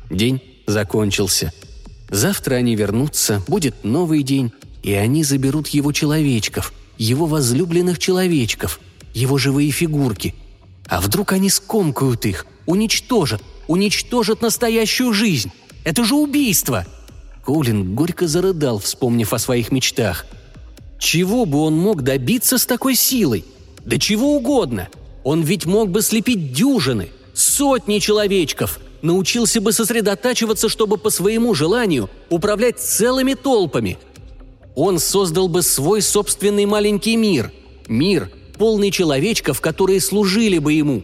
День 0.10 0.42
закончился. 0.68 1.52
Завтра 2.10 2.56
они 2.56 2.76
вернутся, 2.76 3.42
будет 3.48 3.84
новый 3.84 4.24
день, 4.24 4.52
и 4.84 4.94
они 4.94 5.24
заберут 5.24 5.70
его 5.70 5.92
человечков, 5.92 6.74
его 6.98 7.26
возлюбленных 7.26 8.00
человечков, 8.00 8.80
его 9.14 9.38
живые 9.38 9.72
фигурки. 9.72 10.36
А 10.88 11.00
вдруг 11.00 11.32
они 11.32 11.50
скомкают 11.50 12.26
их, 12.26 12.46
уничтожат, 12.66 13.42
уничтожат 13.68 14.42
настоящую 14.42 15.14
жизнь? 15.14 15.52
Это 15.84 16.04
же 16.04 16.16
убийство!» 16.16 16.86
Коулин 17.46 17.96
горько 17.96 18.28
зарыдал, 18.28 18.80
вспомнив 18.80 19.34
о 19.34 19.40
своих 19.40 19.72
мечтах. 19.72 20.26
Чего 21.02 21.44
бы 21.46 21.60
он 21.64 21.78
мог 21.78 22.04
добиться 22.04 22.58
с 22.58 22.66
такой 22.66 22.96
силой? 22.96 23.44
Да 23.84 23.98
чего 23.98 24.38
угодно. 24.38 24.88
Он 25.26 25.42
ведь 25.42 25.66
мог 25.66 25.90
бы 25.90 26.02
слепить 26.02 26.54
дюжины, 26.54 27.10
сотни 27.34 28.00
человечков– 28.00 28.80
научился 29.02 29.62
бы 29.62 29.72
сосредотачиваться, 29.72 30.70
чтобы 30.70 30.98
по 30.98 31.10
своему 31.10 31.54
желанию 31.54 32.10
управлять 32.30 32.80
целыми 32.80 33.34
толпами. 33.34 33.98
Он 34.76 35.00
создал 35.00 35.48
бы 35.48 35.62
свой 35.62 36.02
собственный 36.02 36.66
маленький 36.66 37.16
мир. 37.16 37.52
Мир, 37.88 38.32
полный 38.58 38.92
человечков, 38.92 39.60
которые 39.60 40.00
служили 40.00 40.60
бы 40.60 40.74
ему. 40.74 41.04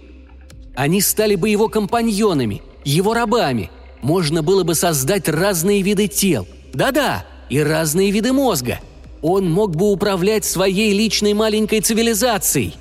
Они 0.76 1.02
стали 1.02 1.36
бы 1.36 1.50
его 1.50 1.68
компаньонами, 1.70 2.62
его 2.86 3.14
рабами. 3.14 3.72
Можно 4.02 4.44
было 4.44 4.64
бы 4.64 4.76
создать 4.76 5.28
разные 5.28 5.82
виды 5.82 6.08
тел. 6.08 6.48
Да-да, 6.74 7.26
и 7.50 7.60
разные 7.60 8.12
виды 8.12 8.32
мозга. 8.32 8.80
Он 9.30 9.52
мог 9.52 9.76
бы 9.76 9.92
управлять 9.92 10.46
своей 10.46 10.94
личной 10.94 11.34
маленькой 11.34 11.82
цивилизацией. 11.82 12.78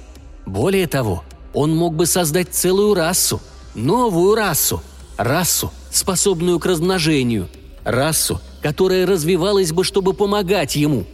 Более 0.47 0.87
того, 0.87 1.25
он 1.53 1.75
мог 1.75 1.97
бы 1.97 2.07
создать 2.07 2.55
целую 2.55 2.95
расу, 2.95 3.41
новую 3.75 4.37
расу– 4.37 4.81
расу, 5.17 5.73
способную 5.91 6.61
к 6.61 6.67
размножению, 6.67 7.49
расу, 7.83 8.41
которая 8.63 9.09
развивалась 9.09 9.73
бы, 9.73 9.83
чтобы 9.83 10.13
помогать 10.13 10.77
ему. 10.77 11.05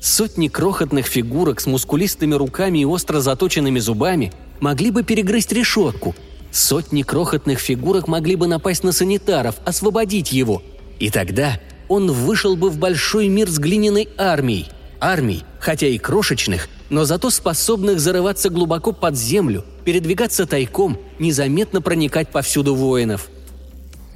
Сотни 0.00 0.46
крохотных 0.46 1.06
фигурок 1.06 1.60
с 1.60 1.66
мускулистыми 1.66 2.36
руками 2.36 2.78
и 2.78 2.84
остро 2.84 3.18
заточенными 3.18 3.80
зубами 3.80 4.32
могли 4.60 4.92
бы 4.92 5.02
перегрызть 5.02 5.50
решетку. 5.50 6.14
Сотни 6.52 7.02
крохотных 7.02 7.58
фигурок 7.58 8.06
могли 8.06 8.36
бы 8.36 8.46
напасть 8.46 8.84
на 8.84 8.92
санитаров, 8.92 9.56
освободить 9.64 10.30
его. 10.30 10.62
И 11.00 11.10
тогда 11.10 11.58
он 11.90 12.12
вышел 12.12 12.54
бы 12.54 12.70
в 12.70 12.78
большой 12.78 13.26
мир 13.26 13.50
с 13.50 13.58
глиняной 13.58 14.08
армией. 14.16 14.68
Армией, 15.00 15.42
хотя 15.58 15.88
и 15.88 15.98
крошечных, 15.98 16.68
но 16.88 17.04
зато 17.04 17.30
способных 17.30 17.98
зарываться 17.98 18.48
глубоко 18.48 18.92
под 18.92 19.16
землю, 19.16 19.64
передвигаться 19.84 20.46
тайком, 20.46 20.98
незаметно 21.18 21.82
проникать 21.82 22.28
повсюду 22.28 22.76
воинов. 22.76 23.28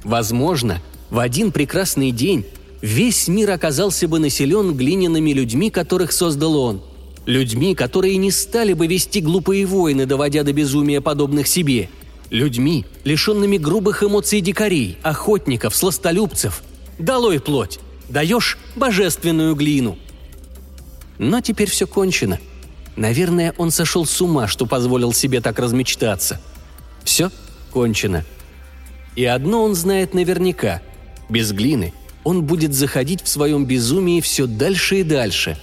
Возможно, 0.05 0.81
в 1.09 1.19
один 1.19 1.51
прекрасный 1.51 2.11
день 2.11 2.45
весь 2.81 3.27
мир 3.27 3.51
оказался 3.51 4.07
бы 4.07 4.19
населен 4.19 4.73
глиняными 4.73 5.31
людьми, 5.31 5.69
которых 5.69 6.13
создал 6.13 6.55
он. 6.55 6.81
Людьми, 7.25 7.75
которые 7.75 8.15
не 8.15 8.31
стали 8.31 8.71
бы 8.71 8.87
вести 8.87 9.19
глупые 9.19 9.65
войны, 9.65 10.05
доводя 10.05 10.43
до 10.43 10.53
безумия 10.53 11.01
подобных 11.01 11.45
себе. 11.47 11.89
Людьми, 12.29 12.85
лишенными 13.03 13.57
грубых 13.57 14.01
эмоций 14.01 14.39
дикарей, 14.39 14.97
охотников, 15.03 15.75
сластолюбцев. 15.75 16.63
Долой 16.99 17.39
плоть! 17.39 17.79
Даешь 18.09 18.57
божественную 18.75 19.55
глину. 19.55 19.97
Но 21.17 21.41
теперь 21.41 21.69
все 21.69 21.87
кончено– 21.87 22.39
Наверное, 22.95 23.53
он 23.57 23.71
сошел 23.71 24.05
с 24.05 24.21
ума, 24.21 24.47
что 24.47 24.65
позволил 24.65 25.11
себе 25.11 25.41
так 25.41 25.59
размечтаться. 25.59 26.39
Все 27.03 27.29
кончено. 27.71 28.23
И 29.15 29.25
одно 29.25 29.63
он 29.63 29.75
знает 29.75 30.13
наверняка. 30.13 30.81
Без 31.29 31.51
глины 31.51 31.93
он 32.23 32.43
будет 32.43 32.73
заходить 32.73 33.21
в 33.21 33.27
своем 33.27 33.65
безумии 33.65 34.21
все 34.21 34.47
дальше 34.47 35.01
и 35.01 35.03
дальше. 35.03 35.57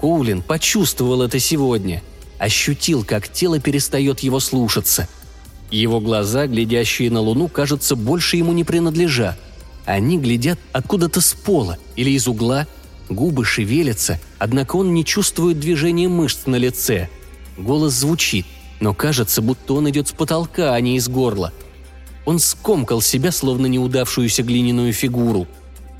Коулин 0.00 0.42
почувствовал 0.42 1.22
это 1.22 1.38
сегодня. 1.38 2.02
Ощутил, 2.38 3.04
как 3.04 3.28
тело 3.28 3.60
перестает 3.60 4.20
его 4.20 4.40
слушаться. 4.40 5.08
Его 5.70 6.00
глаза, 6.00 6.46
глядящие 6.46 7.10
на 7.10 7.20
луну, 7.20 7.48
кажется, 7.48 7.96
больше 7.96 8.36
ему 8.36 8.52
не 8.52 8.64
принадлежат. 8.64 9.38
Они 9.84 10.18
глядят 10.18 10.58
откуда-то 10.72 11.20
с 11.20 11.34
пола 11.34 11.78
или 11.96 12.10
из 12.10 12.28
угла– 12.28 12.66
Губы 13.12 13.44
шевелятся, 13.44 14.18
однако 14.38 14.76
он 14.76 14.94
не 14.94 15.04
чувствует 15.04 15.60
движения 15.60 16.08
мышц 16.08 16.46
на 16.46 16.56
лице. 16.56 17.08
Голос 17.58 17.92
звучит, 17.92 18.46
но 18.80 18.94
кажется, 18.94 19.42
будто 19.42 19.74
он 19.74 19.90
идет 19.90 20.08
с 20.08 20.12
потолка, 20.12 20.74
а 20.74 20.80
не 20.80 20.96
из 20.96 21.08
горла. 21.08 21.52
Он 22.24 22.38
скомкал 22.38 23.02
себя, 23.02 23.30
словно 23.30 23.66
неудавшуюся 23.66 24.42
глиняную 24.42 24.92
фигуру. 24.92 25.46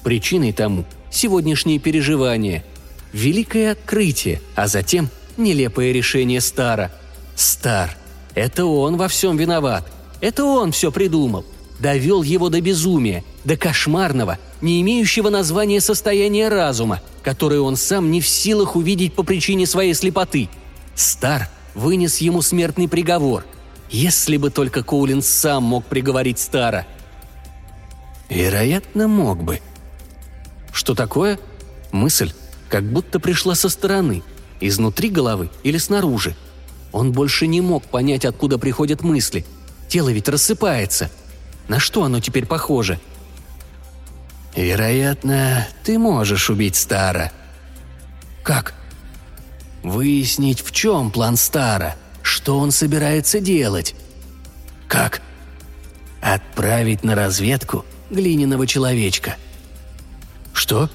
Причиной 0.04 0.52
тому– 0.52 0.84
сегодняшние 1.10 1.78
переживания. 1.78 2.64
Великое 3.12 3.72
открытие, 3.72 4.40
а 4.54 4.66
затем 4.66 5.10
нелепое 5.36 5.92
решение 5.92 6.40
Стара. 6.40 6.92
Стар. 7.34 7.96
Это 8.34 8.64
он 8.64 8.96
во 8.96 9.08
всем 9.08 9.36
виноват. 9.36 9.86
Это 10.20 10.44
он 10.44 10.72
все 10.72 10.90
придумал. 10.90 11.44
Довел 11.78 12.22
его 12.22 12.48
до 12.48 12.60
безумия, 12.60 13.24
до 13.44 13.56
кошмарного, 13.56 14.38
не 14.60 14.80
имеющего 14.82 15.30
названия 15.30 15.80
состояния 15.80 16.48
разума, 16.48 17.00
которое 17.22 17.60
он 17.60 17.76
сам 17.76 18.10
не 18.10 18.20
в 18.20 18.28
силах 18.28 18.76
увидеть 18.76 19.14
по 19.14 19.22
причине 19.22 19.66
своей 19.66 19.94
слепоты. 19.94 20.48
Стар 20.94 21.48
вынес 21.74 22.18
ему 22.18 22.42
смертный 22.42 22.88
приговор. 22.88 23.44
Если 23.90 24.36
бы 24.36 24.50
только 24.50 24.82
Коулин 24.82 25.22
сам 25.22 25.64
мог 25.64 25.84
приговорить 25.84 26.38
Стара. 26.38 26.86
Вероятно, 28.28 29.08
мог 29.08 29.42
бы. 29.42 29.60
Что 30.72 30.94
такое? 30.94 31.38
Мысль 31.90 32.32
как 32.70 32.84
будто 32.84 33.20
пришла 33.20 33.54
со 33.54 33.68
стороны, 33.68 34.22
изнутри 34.60 35.10
головы 35.10 35.50
или 35.62 35.76
снаружи. 35.76 36.34
Он 36.90 37.12
больше 37.12 37.46
не 37.46 37.60
мог 37.60 37.84
понять, 37.84 38.24
откуда 38.24 38.56
приходят 38.56 39.02
мысли. 39.02 39.44
Тело 39.88 40.08
ведь 40.08 40.28
рассыпается. 40.28 41.10
На 41.68 41.78
что 41.78 42.02
оно 42.04 42.20
теперь 42.20 42.46
похоже– 42.46 42.98
«Вероятно, 44.54 45.66
ты 45.82 45.98
можешь 45.98 46.50
убить 46.50 46.76
Стара». 46.76 47.32
«Как?» 48.42 48.74
«Выяснить, 49.82 50.60
в 50.60 50.72
чем 50.72 51.10
план 51.10 51.36
Стара, 51.36 51.96
что 52.22 52.58
он 52.58 52.70
собирается 52.70 53.40
делать». 53.40 53.94
«Как?» 54.88 55.22
«Отправить 56.20 57.02
на 57.02 57.14
разведку 57.14 57.84
глиняного 58.10 58.66
человечка». 58.66 59.36
«Что?» 60.52 60.90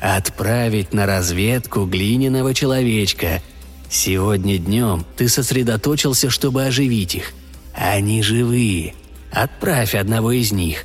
«Отправить 0.00 0.92
на 0.92 1.06
разведку 1.06 1.86
глиняного 1.86 2.52
человечка. 2.52 3.42
Сегодня 3.88 4.58
днем 4.58 5.06
ты 5.16 5.28
сосредоточился, 5.28 6.28
чтобы 6.28 6.64
оживить 6.64 7.14
их. 7.14 7.32
Они 7.74 8.22
живые. 8.22 8.94
Отправь 9.32 9.94
одного 9.94 10.32
из 10.32 10.52
них. 10.52 10.84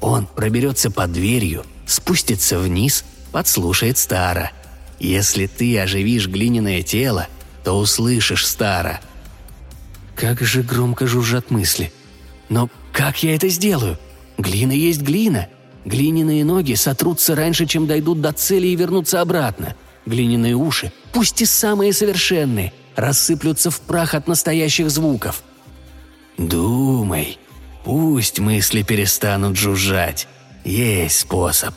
Он 0.00 0.26
проберется 0.26 0.90
под 0.90 1.12
дверью, 1.12 1.64
спустится 1.86 2.58
вниз, 2.58 3.04
подслушает 3.32 3.98
Стара. 3.98 4.52
Если 4.98 5.46
ты 5.46 5.78
оживишь 5.78 6.28
глиняное 6.28 6.82
тело, 6.82 7.28
то 7.64 7.78
услышишь 7.78 8.46
Стара. 8.46 9.00
Как 10.16 10.40
же 10.40 10.62
громко 10.62 11.06
жужжат 11.06 11.50
мысли. 11.50 11.92
Но 12.48 12.68
как 12.92 13.22
я 13.22 13.34
это 13.34 13.48
сделаю? 13.48 13.98
Глина 14.36 14.72
есть 14.72 15.02
глина. 15.02 15.48
Глиняные 15.84 16.44
ноги 16.44 16.74
сотрутся 16.74 17.34
раньше, 17.34 17.66
чем 17.66 17.86
дойдут 17.86 18.20
до 18.20 18.32
цели 18.32 18.68
и 18.68 18.76
вернутся 18.76 19.20
обратно. 19.20 19.74
Глиняные 20.04 20.54
уши, 20.54 20.92
пусть 21.12 21.40
и 21.40 21.46
самые 21.46 21.92
совершенные, 21.92 22.72
рассыплются 22.96 23.70
в 23.70 23.80
прах 23.80 24.14
от 24.14 24.26
настоящих 24.28 24.90
звуков. 24.90 25.42
Думай, 26.36 27.38
Пусть 27.84 28.38
мысли 28.38 28.82
перестанут 28.82 29.56
жужжать. 29.56 30.28
Есть 30.64 31.20
способ. 31.20 31.74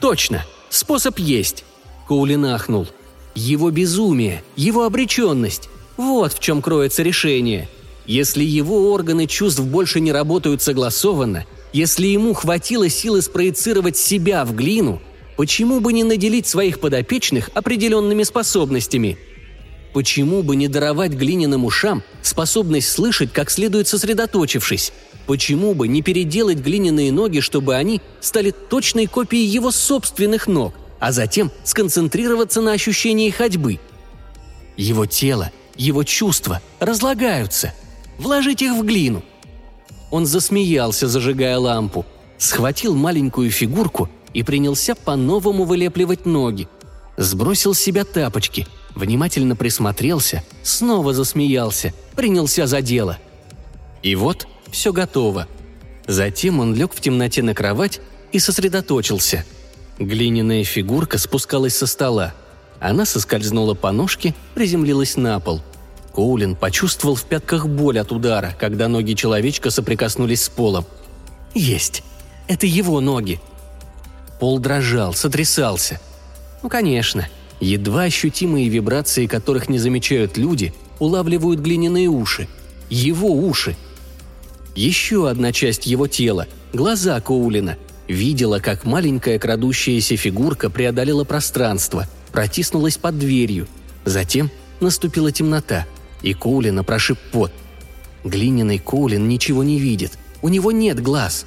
Точно! 0.00 0.44
Способ 0.70 1.18
есть!» 1.18 1.64
Коулин 2.08 2.46
ахнул. 2.46 2.88
«Его 3.34 3.70
безумие, 3.70 4.42
его 4.56 4.84
обреченность. 4.84 5.68
Вот 5.96 6.32
в 6.32 6.40
чем 6.40 6.62
кроется 6.62 7.02
решение. 7.02 7.68
Если 8.06 8.42
его 8.42 8.92
органы 8.92 9.26
чувств 9.26 9.60
больше 9.60 10.00
не 10.00 10.10
работают 10.10 10.62
согласованно, 10.62 11.44
если 11.72 12.06
ему 12.06 12.34
хватило 12.34 12.88
силы 12.88 13.22
спроецировать 13.22 13.96
себя 13.96 14.44
в 14.44 14.54
глину, 14.54 15.00
почему 15.36 15.78
бы 15.80 15.92
не 15.92 16.02
наделить 16.02 16.48
своих 16.48 16.80
подопечных 16.80 17.50
определенными 17.54 18.24
способностями? 18.24 19.18
Почему 19.92 20.42
бы 20.42 20.54
не 20.54 20.68
даровать 20.68 21.12
глиняным 21.12 21.64
ушам 21.64 22.02
способность 22.22 22.90
слышать, 22.90 23.32
как 23.32 23.50
следует 23.50 23.88
сосредоточившись? 23.88 24.92
Почему 25.26 25.74
бы 25.74 25.88
не 25.88 26.02
переделать 26.02 26.58
глиняные 26.58 27.12
ноги, 27.12 27.40
чтобы 27.40 27.74
они 27.74 28.00
стали 28.20 28.52
точной 28.52 29.06
копией 29.06 29.46
его 29.46 29.70
собственных 29.70 30.46
ног, 30.46 30.74
а 30.98 31.12
затем 31.12 31.50
сконцентрироваться 31.64 32.60
на 32.60 32.72
ощущении 32.72 33.30
ходьбы? 33.30 33.80
Его 34.76 35.06
тело, 35.06 35.50
его 35.76 36.04
чувства 36.04 36.60
разлагаются. 36.78 37.74
Вложить 38.18 38.62
их 38.62 38.72
в 38.72 38.84
глину. 38.84 39.24
Он 40.10 40.26
засмеялся, 40.26 41.08
зажигая 41.08 41.58
лампу, 41.58 42.04
схватил 42.38 42.94
маленькую 42.94 43.50
фигурку 43.50 44.08
и 44.34 44.42
принялся 44.42 44.94
по-новому 44.94 45.64
вылепливать 45.64 46.26
ноги. 46.26 46.68
Сбросил 47.16 47.74
с 47.74 47.80
себя 47.80 48.04
тапочки, 48.04 48.66
внимательно 48.94 49.56
присмотрелся, 49.56 50.42
снова 50.62 51.12
засмеялся, 51.12 51.92
принялся 52.16 52.66
за 52.66 52.82
дело. 52.82 53.18
И 54.02 54.14
вот 54.14 54.46
все 54.70 54.92
готово. 54.92 55.46
Затем 56.06 56.60
он 56.60 56.74
лег 56.74 56.92
в 56.94 57.00
темноте 57.00 57.42
на 57.42 57.54
кровать 57.54 58.00
и 58.32 58.38
сосредоточился. 58.38 59.44
Глиняная 59.98 60.64
фигурка 60.64 61.18
спускалась 61.18 61.76
со 61.76 61.86
стола. 61.86 62.34
Она 62.80 63.04
соскользнула 63.04 63.74
по 63.74 63.92
ножке, 63.92 64.34
приземлилась 64.54 65.16
на 65.16 65.38
пол. 65.40 65.60
Коулин 66.14 66.56
почувствовал 66.56 67.14
в 67.14 67.24
пятках 67.24 67.66
боль 67.66 67.98
от 67.98 68.10
удара, 68.10 68.54
когда 68.58 68.88
ноги 68.88 69.12
человечка 69.12 69.70
соприкоснулись 69.70 70.44
с 70.44 70.48
полом. 70.48 70.86
«Есть! 71.54 72.02
Это 72.48 72.66
его 72.66 73.00
ноги!» 73.00 73.40
Пол 74.40 74.58
дрожал, 74.58 75.12
сотрясался. 75.12 76.00
Ну, 76.62 76.68
конечно, 76.68 77.28
едва 77.60 78.02
ощутимые 78.02 78.68
вибрации, 78.68 79.26
которых 79.26 79.68
не 79.68 79.78
замечают 79.78 80.36
люди, 80.36 80.74
улавливают 80.98 81.60
глиняные 81.60 82.08
уши. 82.08 82.48
Его 82.88 83.32
уши. 83.32 83.76
Еще 84.74 85.28
одна 85.28 85.52
часть 85.52 85.86
его 85.86 86.06
тела, 86.06 86.46
глаза 86.72 87.20
Коулина, 87.20 87.76
видела, 88.08 88.58
как 88.58 88.84
маленькая 88.84 89.38
крадущаяся 89.38 90.16
фигурка 90.16 90.70
преодолела 90.70 91.24
пространство, 91.24 92.08
протиснулась 92.32 92.96
под 92.96 93.18
дверью. 93.18 93.68
Затем 94.04 94.50
наступила 94.80 95.30
темнота– 95.30 95.86
и 96.22 96.34
Коулина 96.34 96.84
прошиб 96.84 97.18
пот. 97.32 97.52
Глиняный 98.24 98.78
Коулин 98.78 99.28
ничего 99.28 99.62
не 99.62 99.78
видит, 99.78 100.12
у 100.42 100.48
него 100.48 100.72
нет 100.72 101.00
глаз. 101.02 101.46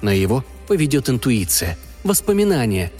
Но 0.00 0.10
его 0.10 0.44
поведет 0.68 1.08
интуиция, 1.08 1.76
воспоминания. 2.04 2.92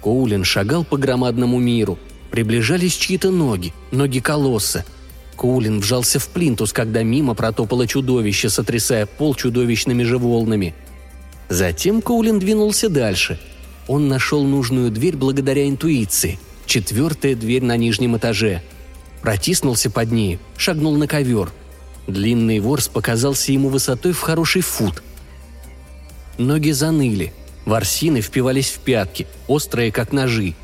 Коулин 0.00 0.44
шагал 0.44 0.84
по 0.84 0.96
громадному 0.96 1.58
миру. 1.58 1.98
Приближались 2.30 2.94
чьи-то 2.94 3.30
ноги, 3.30 3.72
ноги 3.90 4.20
колосса. 4.20 4.84
Коулин 5.36 5.80
вжался 5.80 6.18
в 6.18 6.28
плинтус, 6.28 6.72
когда 6.72 7.02
мимо 7.02 7.34
протопало 7.34 7.86
чудовище, 7.86 8.50
сотрясая 8.50 9.06
пол 9.06 9.34
чудовищными 9.34 10.02
же 10.02 10.18
волнами. 10.18 10.74
Затем 11.48 12.02
Коулин 12.02 12.38
двинулся 12.38 12.88
дальше. 12.88 13.40
Он 13.88 14.08
нашел 14.08 14.44
нужную 14.44 14.90
дверь 14.90 15.16
благодаря 15.16 15.68
интуиции. 15.68 16.38
Четвертая 16.66 17.34
дверь 17.34 17.64
на 17.64 17.76
нижнем 17.76 18.16
этаже– 18.16 18.62
Протиснулся 19.22 19.90
под 19.90 20.10
ней, 20.10 20.38
шагнул 20.56 20.96
на 20.96 21.06
ковер. 21.06 21.52
Длинный 22.06 22.58
ворс 22.60 22.88
показался 22.88 23.52
ему 23.52 23.68
высотой 23.68 24.12
в 24.12 24.20
хороший 24.20 24.62
фут. 24.62 25.02
Ноги 26.38 26.70
заныли, 26.70 27.32
ворсины 27.64 28.20
впивались 28.20 28.70
в 28.70 28.78
пятки, 28.78 29.26
острые 29.46 29.92
как 29.92 30.12
ножи. 30.12 30.54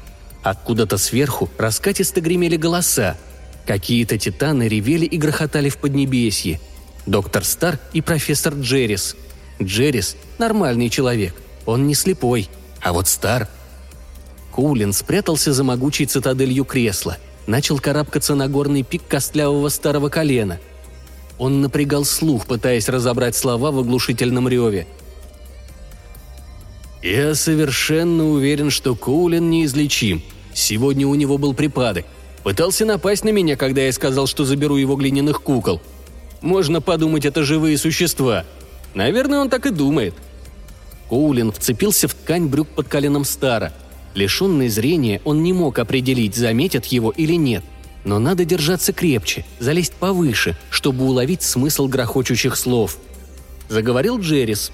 Откуда-то 0.42 0.98
сверху 0.98 1.50
раскатисто 1.58 2.20
гремели 2.20 2.56
голоса. 2.56 3.16
Какие-то 3.66 4.18
титаны 4.18 4.68
ревели 4.68 5.06
и 5.06 5.16
грохотали 5.16 5.68
в 5.68 5.78
поднебесье. 5.78 6.60
Доктор 7.04 7.44
Стар 7.44 7.78
и 7.92 8.00
профессор 8.00 8.54
Джеррис. 8.54 9.16
Джеррис– 9.60 10.16
нормальный 10.38 10.90
человек, 10.90 11.34
он 11.64 11.86
не 11.86 11.94
слепой, 11.94 12.48
а 12.82 12.92
вот 12.92 13.08
Стар– 13.08 13.48
Кулин 14.52 14.94
спрятался 14.94 15.52
за 15.52 15.64
могучей 15.64 16.06
цитаделью 16.06 16.64
кресла 16.64 17.18
начал 17.46 17.78
карабкаться 17.78 18.34
на 18.34 18.48
горный 18.48 18.82
пик 18.82 19.02
костлявого 19.06 19.68
старого 19.68 20.08
колена. 20.08 20.58
Он 21.38 21.60
напрягал 21.60 22.04
слух, 22.04 22.46
пытаясь 22.46 22.88
разобрать 22.88 23.36
слова 23.36 23.70
в 23.70 23.78
оглушительном 23.78 24.48
реве. 24.48 24.86
«Я 27.06 27.34
совершенно 27.34 28.28
уверен, 28.28 28.70
что 28.70 28.94
Коулин 28.94 29.48
неизлечим. 29.50 30.22
Сегодня 30.54 31.06
у 31.06 31.14
него 31.14 31.38
был 31.38 31.54
припадок. 31.54 32.04
Пытался 32.42 32.84
напасть 32.84 33.24
на 33.24 33.30
меня, 33.30 33.56
когда 33.56 33.82
я 33.82 33.92
сказал, 33.92 34.26
что 34.26 34.44
заберу 34.44 34.76
его 34.76 34.96
глиняных 34.96 35.42
кукол. 35.42 35.80
Можно 36.40 36.80
подумать, 36.80 37.24
это 37.24 37.44
живые 37.44 37.78
существа. 37.78 38.44
Наверное, 38.94 39.40
он 39.40 39.50
так 39.50 39.66
и 39.66 39.70
думает». 39.70 40.14
Коулин 41.08 41.52
вцепился 41.52 42.08
в 42.08 42.14
ткань 42.14 42.46
брюк 42.46 42.68
под 42.68 42.88
коленом 42.88 43.24
Стара– 43.24 43.72
Лишенный 44.16 44.68
зрения, 44.68 45.20
он 45.24 45.42
не 45.42 45.52
мог 45.52 45.78
определить, 45.78 46.34
заметят 46.34 46.86
его 46.86 47.10
или 47.10 47.34
нет. 47.34 47.62
Но 48.04 48.18
надо 48.18 48.46
держаться 48.46 48.94
крепче, 48.94 49.44
залезть 49.58 49.92
повыше, 49.92 50.56
чтобы 50.70 51.04
уловить 51.04 51.42
смысл 51.42 51.86
грохочущих 51.86 52.56
слов. 52.56 52.96
Заговорил 53.68 54.18
Джеррис. 54.18 54.72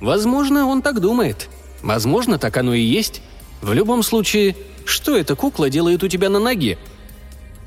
«Возможно, 0.00 0.66
он 0.66 0.82
так 0.82 1.00
думает. 1.00 1.48
Возможно, 1.82 2.38
так 2.38 2.56
оно 2.56 2.74
и 2.74 2.80
есть. 2.80 3.22
В 3.60 3.72
любом 3.72 4.02
случае, 4.02 4.56
что 4.84 5.16
эта 5.16 5.34
кукла 5.34 5.70
делает 5.70 6.02
у 6.02 6.08
тебя 6.08 6.28
на 6.28 6.38
ноге?» 6.38 6.78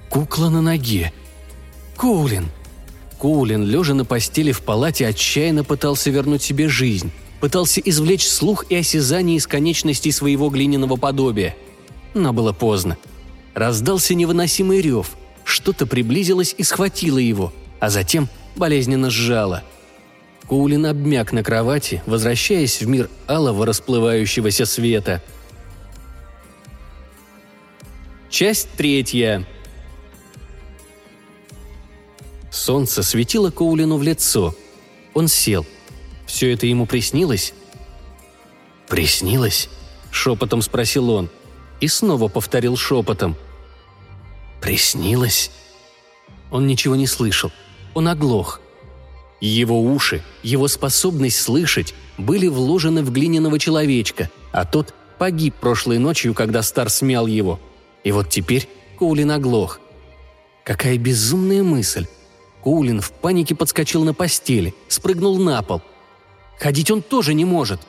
«Кукла 0.09 0.49
на 0.49 0.61
ноге. 0.61 1.13
Коулин». 1.97 2.49
Коулин, 3.19 3.63
лежа 3.63 3.93
на 3.93 4.03
постели 4.03 4.51
в 4.51 4.61
палате, 4.61 5.07
отчаянно 5.07 5.63
пытался 5.63 6.09
вернуть 6.09 6.41
себе 6.41 6.67
жизнь 6.67 7.11
пытался 7.41 7.81
извлечь 7.81 8.25
слух 8.25 8.65
и 8.69 8.75
осязание 8.75 9.35
из 9.35 9.47
конечностей 9.47 10.11
своего 10.11 10.49
глиняного 10.49 10.95
подобия. 10.95 11.55
Но 12.13 12.31
было 12.31 12.53
поздно. 12.53 12.97
Раздался 13.53 14.13
невыносимый 14.13 14.79
рев. 14.79 15.11
Что-то 15.43 15.87
приблизилось 15.87 16.55
и 16.57 16.63
схватило 16.63 17.17
его, 17.17 17.51
а 17.79 17.89
затем 17.89 18.29
болезненно 18.55 19.09
сжало. 19.09 19.63
Коулин 20.51 20.85
обмяк 20.85 21.31
на 21.31 21.43
кровати, 21.43 22.03
возвращаясь 22.05 22.81
в 22.81 22.87
мир 22.87 23.09
алого 23.25 23.65
расплывающегося 23.65 24.65
света. 24.65 25.23
Часть 28.29 28.67
третья. 28.75 29.47
Солнце 32.51 33.01
светило 33.01 33.49
Коулину 33.49 33.95
в 33.95 34.03
лицо. 34.03 34.53
Он 35.13 35.29
сел– 35.29 35.65
все 36.31 36.53
это 36.53 36.65
ему 36.65 36.85
приснилось?» 36.85 37.53
«Приснилось?»– 38.87 39.69
шепотом 40.11 40.61
спросил 40.61 41.09
он. 41.09 41.29
И 41.81 41.89
снова 41.89 42.29
повторил 42.29 42.77
шепотом. 42.77 43.35
«Приснилось?» 44.61 45.51
Он 46.49 46.67
ничего 46.67 46.95
не 46.95 47.05
слышал. 47.05 47.51
Он 47.93 48.07
оглох. 48.07 48.61
Его 49.41 49.81
уши, 49.81 50.23
его 50.43 50.67
способность 50.67 51.41
слышать 51.41 51.93
были 52.17 52.47
вложены 52.47 53.03
в 53.03 53.11
глиняного 53.11 53.59
человечка, 53.59 54.29
а 54.51 54.65
тот 54.65 54.93
погиб 55.17 55.55
прошлой 55.55 55.97
ночью, 55.97 56.33
когда 56.33 56.61
Стар 56.61 56.89
смял 56.89 57.27
его. 57.27 57.59
И 58.03 58.11
вот 58.11 58.29
теперь 58.29 58.69
Коулин 58.97 59.31
оглох. 59.31 59.79
Какая 60.63 60.97
безумная 60.97 61.63
мысль! 61.63 62.05
Коулин 62.63 63.01
в 63.01 63.11
панике 63.11 63.55
подскочил 63.55 64.03
на 64.03 64.13
постели, 64.13 64.75
спрыгнул 64.87 65.37
на 65.39 65.61
пол, 65.63 65.81
Ходить 66.61 66.91
он 66.91 67.01
тоже 67.01 67.33
не 67.33 67.43
может. 67.43 67.81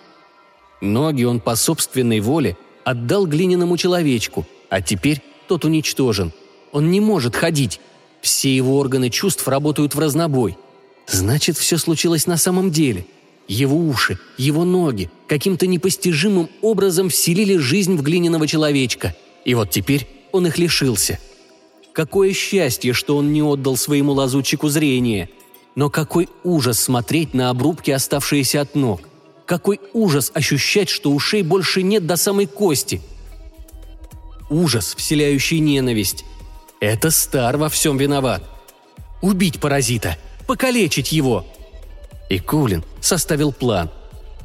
Ноги 0.80 1.24
он 1.24 1.40
по 1.40 1.56
собственной 1.56 2.20
воле 2.20 2.56
отдал 2.84 3.26
глиняному 3.26 3.76
человечку, 3.76 4.46
а 4.70 4.80
теперь 4.80 5.20
тот 5.46 5.66
уничтожен. 5.66 6.32
Он 6.72 6.90
не 6.90 6.98
может 6.98 7.36
ходить. 7.36 7.80
Все 8.22 8.56
его 8.56 8.78
органы 8.78 9.10
чувств 9.10 9.46
работают 9.46 9.94
в 9.94 9.98
разнобой. 9.98 10.56
Значит, 11.06 11.56
все 11.58 11.78
случилось 11.78 12.26
на 12.26 12.36
самом 12.36 12.70
деле. 12.70 13.06
Его 13.48 13.76
уши, 13.76 14.18
его 14.38 14.64
ноги 14.64 15.10
каким-то 15.26 15.66
непостижимым 15.66 16.48
образом 16.62 17.08
вселили 17.08 17.56
жизнь 17.56 17.96
в 17.96 18.02
глиняного 18.02 18.46
человечка. 18.46 19.14
И 19.44 19.54
вот 19.54 19.70
теперь 19.70 20.06
он 20.30 20.46
их 20.46 20.58
лишился. 20.58 21.18
Какое 21.92 22.32
счастье, 22.32 22.92
что 22.92 23.16
он 23.16 23.32
не 23.32 23.42
отдал 23.42 23.76
своему 23.76 24.12
лазутчику 24.12 24.68
зрение– 24.68 25.28
но 25.74 25.90
какой 25.90 26.28
ужас 26.44 26.80
смотреть 26.80 27.34
на 27.34 27.50
обрубки, 27.50 27.90
оставшиеся 27.90 28.60
от 28.60 28.74
ног. 28.74 29.02
Какой 29.46 29.80
ужас 29.92 30.30
ощущать, 30.34 30.88
что 30.88 31.10
ушей 31.10 31.42
больше 31.42 31.82
нет 31.82 32.06
до 32.06 32.16
самой 32.16 32.46
кости. 32.46 33.00
Ужас, 34.50 34.94
вселяющий 34.96 35.60
ненависть. 35.60 36.24
Это 36.80 37.10
Стар 37.10 37.56
во 37.56 37.68
всем 37.68 37.96
виноват. 37.96 38.42
Убить 39.20 39.60
паразита, 39.60 40.16
покалечить 40.46 41.12
его. 41.12 41.46
И 42.28 42.38
Кулин 42.38 42.84
составил 43.00 43.52
план. 43.52 43.90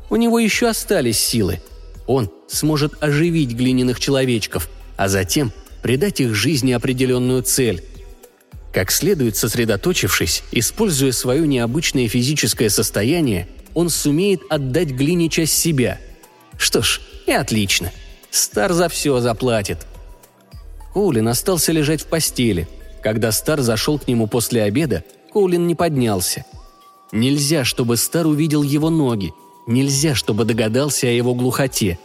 У 0.10 0.16
него 0.16 0.40
еще 0.40 0.68
остались 0.68 1.20
силы. 1.20 1.62
Он 2.06 2.32
сможет 2.48 3.02
оживить 3.04 3.52
глиняных 3.52 4.00
человечков, 4.00 4.70
а 4.96 5.10
затем 5.10 5.52
придать 5.82 6.22
их 6.22 6.34
жизни 6.34 6.72
определенную 6.72 7.44
цель. 7.44 7.84
Как 8.74 8.92
следует 8.92 9.36
сосредоточившись, 9.36 10.44
используя 10.52 11.12
свое 11.12 11.48
необычное 11.48 12.08
физическое 12.08 12.70
состояние, 12.70 13.48
он 13.74 13.90
сумеет 13.90 14.42
отдать 14.50 14.90
глине 14.90 15.30
часть 15.30 15.58
себя. 15.58 16.00
Что 16.58 16.82
ж, 16.82 17.02
и 17.26 17.32
отлично. 17.32 17.92
Стар 18.32 18.74
за 18.74 18.90
все 18.90 19.20
заплатит. 19.20 19.80
Коулин 20.94 21.28
остался 21.28 21.72
лежать 21.72 22.02
в 22.02 22.08
постели. 22.08 22.68
Когда 23.04 23.32
Стар 23.32 23.62
зашел 23.62 24.00
к 24.00 24.08
нему 24.08 24.28
после 24.28 24.64
обеда, 24.64 25.04
Коулин 25.38 25.68
не 25.68 25.76
поднялся. 25.76 26.46
Нельзя, 27.12 27.64
чтобы 27.64 27.96
Стар 27.96 28.26
увидел 28.26 28.64
его 28.64 28.90
ноги. 28.90 29.36
Нельзя, 29.68 30.16
чтобы 30.16 30.46
догадался 30.46 31.06
о 31.06 31.12
его 31.12 31.36
глухоте. 31.36 32.00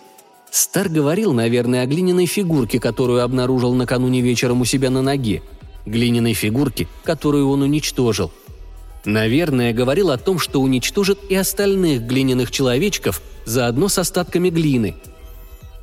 Стар 0.50 0.90
говорил, 0.90 1.32
наверное, 1.32 1.80
о 1.80 1.86
глиняной 1.86 2.26
фигурке, 2.26 2.78
которую 2.78 3.22
обнаружил 3.22 3.72
накануне 3.72 4.20
вечером 4.20 4.60
у 4.60 4.66
себя 4.66 4.90
на 4.90 5.00
ноге. 5.00 5.42
Глиняной 5.86 6.34
фигурке, 6.34 6.88
которую 7.04 7.48
он 7.48 7.62
уничтожил– 7.62 8.30
Наверное, 9.06 9.72
говорил 9.72 10.10
о 10.10 10.18
том, 10.18 10.38
что 10.38 10.60
уничтожит 10.60 11.18
и 11.28 11.34
остальных 11.34 12.02
глиняных 12.02 12.50
человечков 12.50 13.22
заодно 13.46 13.88
с 13.88 13.98
остатками 13.98 14.50
глины. 14.50 14.94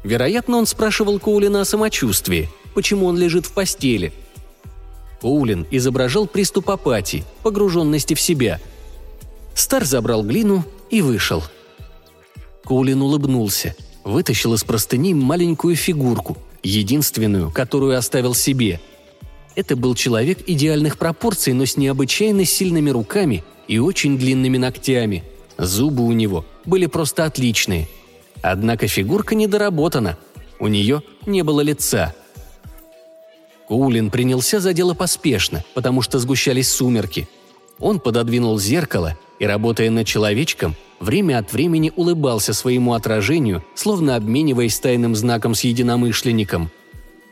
Вероятно, 0.04 0.56
он 0.58 0.68
спрашивал 0.68 1.20
Коулина 1.20 1.62
о 1.62 1.66
самочувствии, 1.66 2.48
почему 2.76 3.08
он 3.08 3.18
лежит 3.18 3.46
в 3.46 3.52
постели. 3.52 4.14
Коулин 5.22 5.66
изображал 5.72 6.28
приступ 6.28 6.70
апатии, 6.70 7.26
погруженности 7.44 8.14
в 8.14 8.22
себя. 8.22 8.60
Стар 9.54 9.86
забрал 9.86 10.24
глину 10.24 10.64
и 10.90 11.02
вышел. 11.02 11.44
Коулин 12.64 13.02
улыбнулся, 13.02 13.76
вытащил 14.04 14.54
из 14.54 14.64
простыни 14.64 15.14
маленькую 15.14 15.76
фигурку, 15.76 16.38
единственную, 16.64 17.52
которую 17.52 17.98
оставил 17.98 18.34
себе– 18.34 18.80
это 19.60 19.76
был 19.76 19.94
человек 19.94 20.40
идеальных 20.48 20.98
пропорций, 20.98 21.52
но 21.52 21.66
с 21.66 21.76
необычайно 21.76 22.46
сильными 22.46 22.92
руками 22.92 23.44
и 23.68 23.78
очень 23.78 24.18
длинными 24.18 24.58
ногтями. 24.58 25.26
Зубы 25.58 26.06
у 26.06 26.14
него 26.14 26.46
были 26.64 26.86
просто 26.86 27.26
отличные. 27.26 27.90
Однако 28.42 28.88
фигурка 28.88 29.36
недоработана. 29.36 30.18
У 30.62 30.68
нее 30.68 31.04
не 31.26 31.44
было 31.44 31.60
лица. 31.60 32.16
Кулин 33.70 34.12
принялся 34.12 34.60
за 34.60 34.74
дело 34.74 34.94
поспешно, 34.94 35.64
потому 35.74 36.02
что 36.02 36.20
сгущались 36.20 36.70
сумерки. 36.70 37.30
Он 37.80 38.02
пододвинул 38.02 38.60
зеркало 38.60 39.18
и, 39.40 39.46
работая 39.46 39.90
над 39.90 40.06
человечком, 40.06 40.76
время 41.00 41.38
от 41.38 41.54
времени 41.54 41.94
улыбался 41.96 42.54
своему 42.54 42.94
отражению, 42.94 43.64
словно 43.76 44.18
обмениваясь 44.18 44.78
тайным 44.80 45.16
знаком 45.16 45.56
с 45.56 45.64
единомышленником. 45.64 46.70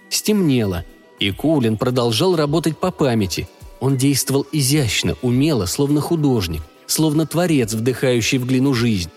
Стемнело– 0.10 0.86
и 1.20 1.32
Коулин 1.32 1.78
продолжал 1.78 2.36
работать 2.36 2.78
по 2.78 2.92
памяти. 2.92 3.48
Он 3.80 3.98
действовал 3.98 4.46
изящно, 4.52 5.16
умело, 5.22 5.66
словно 5.66 6.02
художник, 6.02 6.62
словно 6.86 7.26
творец, 7.26 7.74
вдыхающий 7.74 8.38
в 8.38 8.46
глину 8.46 8.74
жизнь. 8.74 9.10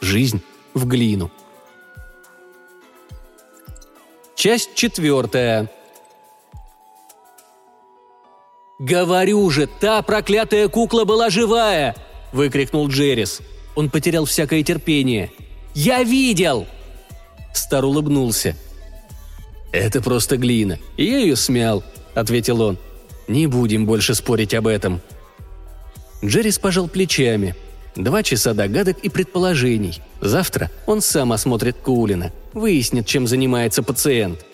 Жизнь 0.00 0.40
в 0.74 0.86
глину. 0.86 1.30
Часть 4.34 4.74
четвертая. 4.74 5.70
«Говорю 8.82 9.48
же, 9.50 9.68
та 9.80 10.02
проклятая 10.02 10.68
кукла 10.68 11.04
была 11.04 11.30
живая!»– 11.30 11.94
выкрикнул 12.32 12.88
Джеррис. 12.88 13.40
Он 13.74 13.88
потерял 13.90 14.24
всякое 14.24 14.62
терпение. 14.62 15.30
«Я 15.74 16.02
видел!» 16.02 16.66
Стар 17.54 17.84
улыбнулся– 17.84 18.56
«Это 19.72 20.02
просто 20.02 20.36
глина. 20.36 20.78
Я 20.98 21.18
ее 21.18 21.34
смял»,— 21.34 21.82
ответил 22.14 22.60
он. 22.60 22.78
«Не 23.26 23.46
будем 23.46 23.86
больше 23.86 24.14
спорить 24.14 24.54
об 24.54 24.66
этом». 24.66 25.00
Джеррис 26.22 26.58
пожал 26.58 26.88
плечами. 26.88 27.56
Два 27.96 28.22
часа 28.22 28.54
догадок 28.54 28.98
и 29.00 29.08
предположений. 29.08 30.00
Завтра 30.20 30.70
он 30.86 31.00
сам 31.00 31.32
осмотрит 31.32 31.76
Кулина, 31.78 32.32
выяснит, 32.52 33.06
чем 33.06 33.26
занимается 33.26 33.82
пациент. 33.82 34.44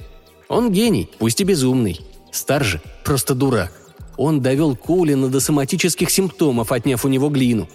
Он 0.49 0.73
гений, 0.73 1.11
пусть 1.19 1.41
и 1.41 1.45
безумный. 1.45 2.01
Стар 2.33 2.65
же 2.65 2.81
просто 3.05 3.35
дурак. 3.35 3.73
Он 4.19 4.43
довел 4.43 4.77
Кулина 4.77 5.29
до 5.29 5.41
соматических 5.41 6.11
симптомов, 6.11 6.73
отняв 6.73 7.07
у 7.07 7.09
него 7.09 7.31
глину. 7.31 7.67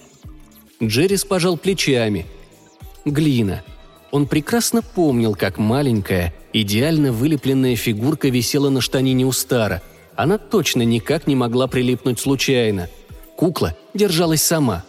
Джеррис 0.81 1.25
пожал 1.25 1.57
плечами. 1.57 2.27
Глина. 3.05 3.63
Он 4.11 4.27
прекрасно 4.27 4.83
помнил, 4.83 5.33
как 5.33 5.57
маленькая, 5.57 6.33
Идеально 6.53 7.11
вылепленная 7.11 7.75
фигурка 7.75 8.29
висела 8.29 8.69
на 8.69 8.79
штанине 8.79 9.25
у 9.25 9.31
Стара. 9.31 9.81
Она 10.15 10.37
точно 10.37 10.83
никак 10.83 11.25
не 11.25 11.35
могла 11.35 11.65
прилипнуть 11.65 12.19
случайно. 12.19 12.89
Кукла 13.35 13.75
держалась 13.95 14.43
сама. 14.43 14.85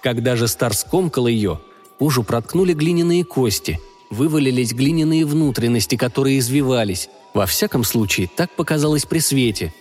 Когда 0.00 0.36
же 0.36 0.46
Стар 0.46 0.72
скомкал 0.74 1.26
ее, 1.26 1.60
кожу 1.98 2.22
проткнули 2.22 2.72
глиняные 2.72 3.24
кости, 3.24 3.80
вывалились 4.10 4.72
глиняные 4.72 5.26
внутренности, 5.26 5.96
которые 5.96 6.38
извивались. 6.38 7.08
Во 7.34 7.46
всяком 7.46 7.82
случае, 7.82 8.30
так 8.34 8.54
показалось 8.54 9.04
при 9.06 9.18
свете. 9.18 9.74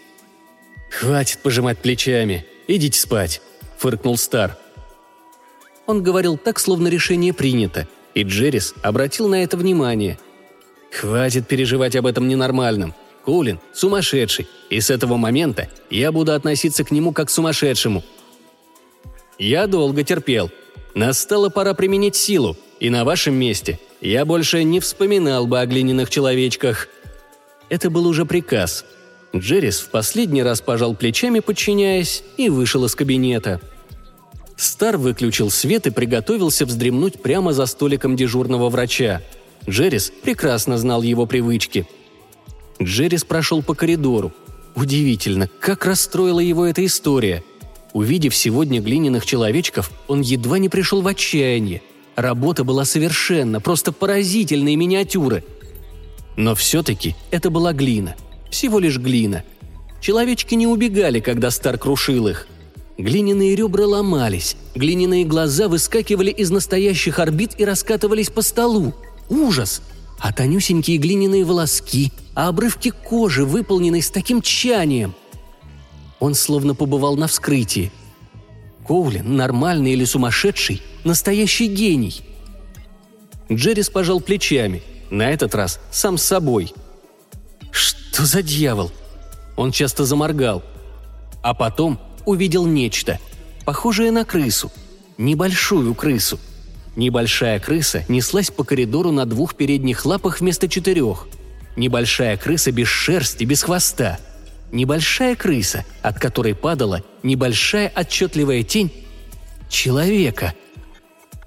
«Хватит 0.90 1.40
пожимать 1.40 1.80
плечами. 1.80 2.46
Идите 2.68 3.00
спать»,— 3.00 3.42
фыркнул 3.78 4.18
Стар. 4.18 4.58
Он 5.86 6.02
говорил 6.02 6.38
так, 6.38 6.60
словно 6.60 6.88
решение 6.88 7.34
принято, 7.34 7.88
и 8.14 8.24
Джеррис 8.24 8.74
обратил 8.82 9.28
на 9.28 9.44
это 9.44 9.58
внимание— 9.58 10.18
Хватит 10.96 11.48
переживать 11.48 11.96
об 11.96 12.06
этом 12.08 12.28
ненормальном. 12.28 12.94
Кулин– 13.26 13.60
сумасшедший, 13.74 14.48
и 14.70 14.80
с 14.80 14.90
этого 14.90 15.18
момента 15.18 15.70
я 15.90 16.12
буду 16.12 16.32
относиться 16.32 16.84
к 16.84 16.92
нему 16.92 17.12
как 17.12 17.28
к 17.28 17.32
сумасшедшему. 17.32 18.04
Я 19.38 19.68
долго 19.68 20.04
терпел. 20.04 20.52
Настала 20.94 21.50
пора 21.50 21.74
применить 21.74 22.16
силу, 22.16 22.56
и 22.80 22.90
на 22.90 23.04
вашем 23.04 23.34
месте 23.34 23.80
я 24.00 24.24
больше 24.24 24.64
не 24.64 24.80
вспоминал 24.80 25.48
бы 25.48 25.60
о 25.60 25.66
глиняных 25.66 26.10
человечках. 26.10 26.88
Это 27.68 27.90
был 27.90 28.08
уже 28.08 28.26
приказ. 28.26 28.86
Джеррис 29.36 29.80
в 29.80 29.90
последний 29.90 30.44
раз 30.44 30.62
пожал 30.62 30.96
плечами, 30.96 31.40
подчиняясь, 31.40 32.24
и 32.38 32.50
вышел 32.50 32.86
из 32.86 32.96
кабинета. 32.96 33.60
Стар 34.56 34.98
выключил 34.98 35.50
свет 35.50 35.88
и 35.88 35.90
приготовился 35.90 36.66
вздремнуть 36.66 37.22
прямо 37.22 37.52
за 37.52 37.66
столиком 37.66 38.16
дежурного 38.16 38.70
врача– 38.70 39.22
Джеррис 39.70 40.12
прекрасно 40.22 40.78
знал 40.78 41.02
его 41.02 41.26
привычки. 41.26 41.88
Джеррис 42.82 43.24
прошел 43.24 43.64
по 43.64 43.74
коридору. 43.74 44.32
Удивительно, 44.76 45.50
как 45.60 45.86
расстроила 45.86 46.40
его 46.40 46.66
эта 46.66 46.86
история. 46.86 47.44
Увидев 47.94 48.36
сегодня 48.36 48.82
глиняных 48.82 49.26
человечков, 49.26 49.92
он 50.08 50.22
едва 50.22 50.60
не 50.60 50.70
пришел 50.70 51.02
в 51.02 51.08
отчаяние. 51.08 51.82
Работа 52.16 52.64
была 52.64 52.86
совершенно, 52.86 53.62
просто 53.62 53.92
поразительной 53.92 54.76
миниатюры. 54.76 55.44
Но 56.36 56.54
все-таки 56.56 57.16
это 57.32 57.50
была 57.50 57.74
глина. 57.74 58.16
Всего 58.50 58.80
лишь 58.80 58.98
глина. 58.98 59.44
Человечки 60.02 60.56
не 60.56 60.68
убегали, 60.68 61.20
когда 61.20 61.52
Стар 61.52 61.78
крушил 61.78 62.28
их. 62.28 62.48
Глиняные 62.98 63.56
ребра 63.56 63.86
ломались, 63.86 64.56
глиняные 64.74 65.26
глаза 65.26 65.68
выскакивали 65.68 66.32
из 66.32 66.50
настоящих 66.52 67.20
орбит 67.20 67.52
и 67.58 67.66
раскатывались 67.66 68.30
по 68.30 68.42
столу– 68.42 68.94
Ужас! 69.30 69.82
А 70.20 70.32
тонюсенькие 70.32 70.98
глиняные 70.98 71.44
волоски, 71.44 72.12
а 72.36 72.48
обрывки 72.48 72.90
кожи, 72.90 73.46
выполненные 73.46 74.02
с 74.02 74.10
таким 74.10 74.42
тщанием. 74.42 75.14
Он 76.20 76.34
словно 76.34 76.74
побывал 76.74 77.18
на 77.18 77.28
вскрытии. 77.28 77.92
Коулин, 78.88 79.36
нормальный 79.36 79.92
или 79.92 80.06
сумасшедший, 80.06 80.82
настоящий 81.04 81.68
гений. 81.68 82.22
Джеррис 83.52 83.90
пожал 83.90 84.22
плечами, 84.22 84.84
на 85.10 85.30
этот 85.30 85.54
раз 85.54 85.80
сам 85.92 86.18
с 86.18 86.24
собой. 86.24 86.74
Что 87.76 88.26
за 88.26 88.42
дьявол? 88.42 88.92
Он 89.56 89.72
часто 89.72 90.06
заморгал. 90.06 90.64
А 91.42 91.54
потом 91.54 92.00
увидел 92.26 92.66
нечто, 92.66 93.20
похожее 93.66 94.12
на 94.12 94.26
крысу. 94.26 94.72
Небольшую 95.18 95.94
крысу– 95.94 96.40
Небольшая 96.96 97.60
крыса 97.60 98.06
неслась 98.08 98.50
по 98.50 98.64
коридору 98.64 99.12
на 99.12 99.26
двух 99.26 99.56
передних 99.56 100.06
лапах 100.06 100.40
вместо 100.40 100.70
четырех. 100.70 101.28
Небольшая 101.76 102.38
крыса 102.38 102.72
без 102.72 102.88
шерсти, 102.88 103.44
без 103.44 103.64
хвоста. 103.64 104.18
Небольшая 104.72 105.36
крыса, 105.36 105.84
от 106.02 106.20
которой 106.20 106.56
падала 106.56 107.04
небольшая 107.22 107.92
отчетливая 107.94 108.64
тень 108.64 108.92
человека. 109.70 110.54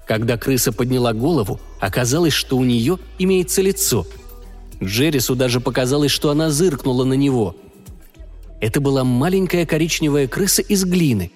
Когда 0.07 0.37
крыса 0.37 0.71
подняла 0.71 1.13
голову, 1.13 1.59
оказалось, 1.79 2.33
что 2.33 2.57
у 2.57 2.63
нее 2.63 2.99
имеется 3.17 3.61
лицо. 3.61 4.05
Джеррису 4.81 5.35
даже 5.35 5.59
показалось, 5.59 6.11
что 6.11 6.29
она 6.29 6.49
зыркнула 6.49 7.03
на 7.03 7.13
него. 7.13 7.55
Это 8.61 8.81
была 8.81 9.03
маленькая 9.03 9.65
коричневая 9.65 10.27
крыса 10.27 10.61
из 10.61 10.83
глины. 10.83 11.31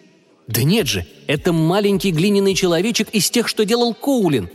Да 0.47 0.63
нет 0.63 0.88
же, 0.88 1.06
это 1.27 1.53
маленький 1.53 2.12
глиняный 2.12 2.53
человечек 2.53 3.10
из 3.12 3.29
тех, 3.29 3.47
что 3.47 3.65
делал 3.65 3.93
Коулин. 3.93 4.49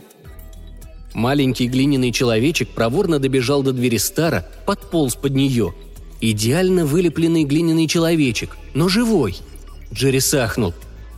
Маленький 1.13 1.67
глиняный 1.67 2.11
человечек 2.11 2.69
проворно 2.69 3.17
добежал 3.19 3.63
до 3.63 3.73
двери 3.73 3.97
Стара, 3.97 4.47
подполз 4.67 5.15
под 5.15 5.33
нее. 5.33 5.73
Идеально 6.21 6.85
вылепленный 6.85 7.43
глиняный 7.43 7.87
человечек, 7.87 8.57
но 8.75 8.87
живой. 8.87 9.37
Джерри 9.91 10.19
сахнул. 10.19 10.73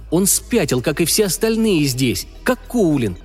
Он 0.10 0.26
спятил, 0.26 0.82
как 0.82 1.02
и 1.02 1.06
все 1.06 1.26
остальные 1.26 1.86
здесь, 1.86 2.28
как 2.44 2.66
Коулин. 2.68 3.18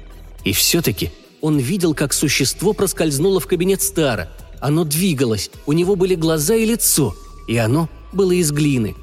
И 0.44 0.52
все-таки 0.52 1.10
он 1.46 1.58
видел, 1.58 1.94
как 1.94 2.12
существо 2.12 2.72
проскользнуло 2.72 3.38
в 3.38 3.46
кабинет 3.46 3.80
Стара. 3.80 4.28
Оно 4.58 4.82
двигалось, 4.82 5.52
у 5.64 5.74
него 5.74 5.94
были 5.94 6.16
глаза 6.16 6.56
и 6.56 6.64
лицо, 6.64 7.14
и 7.46 7.56
оно 7.56 7.88
было 8.12 8.32
из 8.32 8.50
глины. 8.50 8.96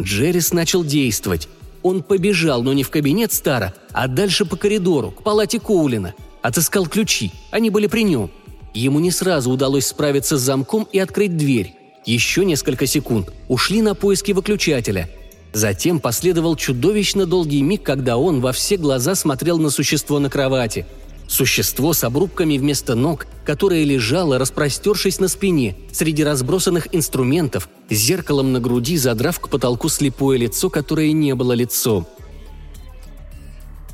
Джеррис 0.00 0.52
начал 0.52 0.84
действовать. 0.84 1.48
Он 1.82 2.04
побежал, 2.04 2.62
но 2.62 2.72
не 2.72 2.84
в 2.84 2.90
кабинет 2.90 3.32
Стара, 3.32 3.74
а 3.90 4.06
дальше 4.06 4.44
по 4.44 4.54
коридору, 4.54 5.10
к 5.10 5.24
палате 5.24 5.58
Коулина. 5.58 6.14
Отыскал 6.40 6.86
ключи, 6.86 7.32
они 7.50 7.68
были 7.68 7.88
при 7.88 8.04
нем. 8.04 8.30
Ему 8.74 9.00
не 9.00 9.10
сразу 9.10 9.50
удалось 9.50 9.86
справиться 9.86 10.38
с 10.38 10.40
замком 10.40 10.86
и 10.92 11.00
открыть 11.00 11.36
дверь. 11.36 11.74
Еще 12.06 12.44
несколько 12.44 12.86
секунд 12.86 13.32
ушли 13.48 13.82
на 13.82 13.96
поиски 13.96 14.30
выключателя. 14.30 15.10
Затем 15.52 15.98
последовал 15.98 16.54
чудовищно 16.54 17.26
долгий 17.26 17.60
миг, 17.60 17.82
когда 17.82 18.18
он 18.18 18.40
во 18.40 18.52
все 18.52 18.76
глаза 18.76 19.16
смотрел 19.16 19.58
на 19.58 19.70
существо 19.70 20.20
на 20.20 20.30
кровати– 20.30 20.86
Существо 21.32 21.94
с 21.94 22.04
обрубками 22.04 22.58
вместо 22.58 22.94
ног, 22.94 23.26
которое 23.46 23.84
лежало, 23.84 24.38
распростершись 24.38 25.18
на 25.18 25.28
спине, 25.28 25.78
среди 25.90 26.22
разбросанных 26.22 26.94
инструментов, 26.94 27.70
с 27.88 27.94
зеркалом 27.94 28.52
на 28.52 28.60
груди, 28.60 28.98
задрав 28.98 29.40
к 29.40 29.48
потолку 29.48 29.88
слепое 29.88 30.38
лицо, 30.38 30.68
которое 30.68 31.10
не 31.12 31.34
было 31.34 31.52
лицом. 31.52 32.06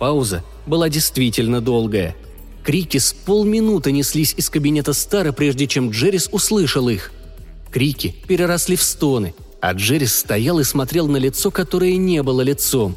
Пауза 0.01 0.42
была 0.66 0.88
действительно 0.88 1.61
долгая. 1.61 2.16
Крики 2.64 2.98
с 2.98 3.12
полминуты 3.12 3.92
неслись 3.92 4.35
из 4.37 4.51
кабинета 4.51 4.92
Стара, 4.92 5.31
прежде 5.31 5.68
чем 5.68 5.90
Джеррис 5.90 6.29
услышал 6.33 6.88
их. 6.88 7.12
Крики 7.70 8.16
переросли 8.27 8.74
в 8.74 8.83
стоны, 8.83 9.33
а 9.61 9.74
Джеррис 9.74 10.12
стоял 10.12 10.59
и 10.59 10.64
смотрел 10.64 11.07
на 11.07 11.18
лицо, 11.18 11.53
которое 11.53 11.96
не 11.98 12.20
было 12.24 12.40
лицом. 12.40 12.96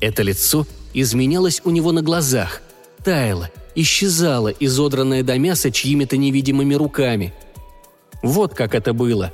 Это 0.00 0.22
лицо 0.22 0.66
изменялось 0.94 1.60
у 1.64 1.70
него 1.70 1.92
на 1.92 2.00
глазах, 2.00 2.62
таяло, 3.04 3.50
исчезала, 3.74 4.48
изодранная 4.48 5.22
до 5.22 5.38
мяса 5.38 5.70
чьими-то 5.70 6.16
невидимыми 6.16 6.74
руками. 6.74 7.32
Вот 8.22 8.54
как 8.54 8.74
это 8.74 8.92
было. 8.92 9.32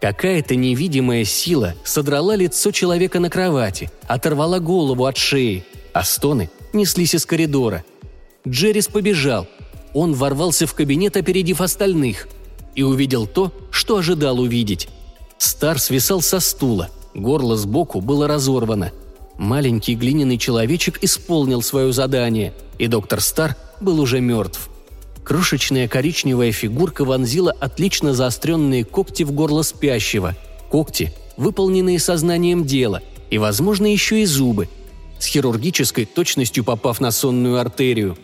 Какая-то 0.00 0.56
невидимая 0.56 1.24
сила 1.24 1.74
содрала 1.84 2.34
лицо 2.34 2.72
человека 2.72 3.20
на 3.20 3.30
кровати, 3.30 3.90
оторвала 4.08 4.58
голову 4.58 5.06
от 5.06 5.16
шеи, 5.16 5.64
а 5.92 6.02
стоны 6.02 6.50
неслись 6.72 7.14
из 7.14 7.24
коридора. 7.24 7.84
Джеррис 8.46 8.88
побежал. 8.88 9.46
Он 9.94 10.14
ворвался 10.14 10.66
в 10.66 10.74
кабинет, 10.74 11.16
опередив 11.16 11.60
остальных, 11.60 12.26
и 12.74 12.82
увидел 12.82 13.26
то, 13.26 13.52
что 13.70 13.98
ожидал 13.98 14.40
увидеть. 14.40 14.88
Стар 15.38 15.78
свисал 15.78 16.20
со 16.22 16.40
стула, 16.40 16.88
горло 17.14 17.56
сбоку 17.56 18.00
было 18.00 18.26
разорвано. 18.26 18.90
Маленький 19.38 19.94
глиняный 19.94 20.38
человечек 20.38 20.98
исполнил 21.02 21.62
свое 21.62 21.92
задание, 21.92 22.54
и 22.78 22.86
доктор 22.86 23.20
Стар 23.20 23.56
был 23.82 24.00
уже 24.00 24.20
мертв. 24.20 24.70
Крошечная 25.24 25.86
коричневая 25.86 26.52
фигурка 26.52 27.04
вонзила 27.04 27.52
отлично 27.52 28.12
заостренные 28.14 28.84
когти 28.84 29.22
в 29.22 29.32
горло 29.32 29.62
спящего. 29.62 30.34
Когти, 30.70 31.12
выполненные 31.36 31.98
сознанием 31.98 32.64
дела, 32.64 33.02
и, 33.30 33.38
возможно, 33.38 33.86
еще 33.86 34.22
и 34.22 34.24
зубы, 34.24 34.68
с 35.18 35.26
хирургической 35.26 36.06
точностью 36.06 36.64
попав 36.64 37.00
на 37.00 37.12
сонную 37.12 37.60
артерию. 37.60 38.18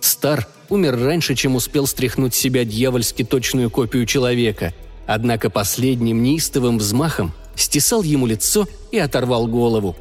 Стар 0.00 0.46
умер 0.68 0.98
раньше, 1.00 1.34
чем 1.34 1.56
успел 1.56 1.86
стряхнуть 1.86 2.34
с 2.34 2.38
себя 2.38 2.64
дьявольски 2.64 3.24
точную 3.24 3.70
копию 3.70 4.06
человека, 4.06 4.72
однако 5.06 5.50
последним 5.50 6.22
неистовым 6.22 6.78
взмахом 6.78 7.32
стесал 7.56 8.02
ему 8.02 8.26
лицо 8.26 8.68
и 8.92 8.98
оторвал 8.98 9.46
голову. 9.46 9.96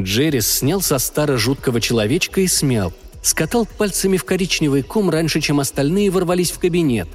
Джеррис 0.00 0.58
снял 0.58 0.80
со 0.80 0.98
стара 0.98 1.36
жуткого 1.36 1.80
человечка 1.80 2.40
и 2.40 2.46
смял– 2.46 2.92
скатал 3.26 3.66
пальцами 3.66 4.16
в 4.16 4.24
коричневый 4.24 4.82
ком 4.82 5.10
раньше, 5.10 5.40
чем 5.40 5.58
остальные 5.58 6.10
ворвались 6.10 6.52
в 6.52 6.60
кабинет. 6.60 7.08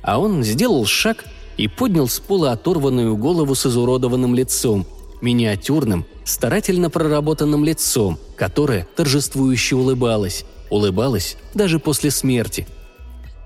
А 0.00 0.20
он 0.20 0.44
сделал 0.44 0.86
шаг 0.86 1.24
и 1.56 1.66
поднял 1.66 2.08
с 2.08 2.20
пола 2.20 2.52
оторванную 2.52 3.16
голову 3.16 3.54
с 3.56 3.66
изуродованным 3.66 4.34
лицом, 4.34 4.86
миниатюрным, 5.20 6.06
старательно 6.24 6.88
проработанным 6.88 7.64
лицом, 7.64 8.18
которое 8.36 8.86
торжествующе 8.94 9.74
улыбалось. 9.74 10.44
Улыбалось 10.70 11.36
даже 11.54 11.80
после 11.80 12.12
смерти. 12.12 12.66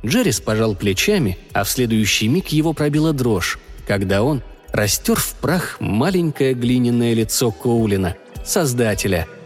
Джеррис 0.05 0.41
пожал 0.41 0.75
плечами, 0.75 1.39
а 1.53 1.65
в 1.65 1.71
следующий 1.71 2.29
миг 2.29 2.49
его 2.49 2.75
пробила 2.75 3.13
дрожь, 3.15 3.59
когда 3.87 4.23
он 4.23 4.43
растер 4.73 5.17
в 5.17 5.35
прах 5.35 5.79
маленькое 5.81 6.53
глиняное 6.53 7.15
лицо 7.15 7.51
Коулина, 7.51 8.17
создателя– 8.45 9.27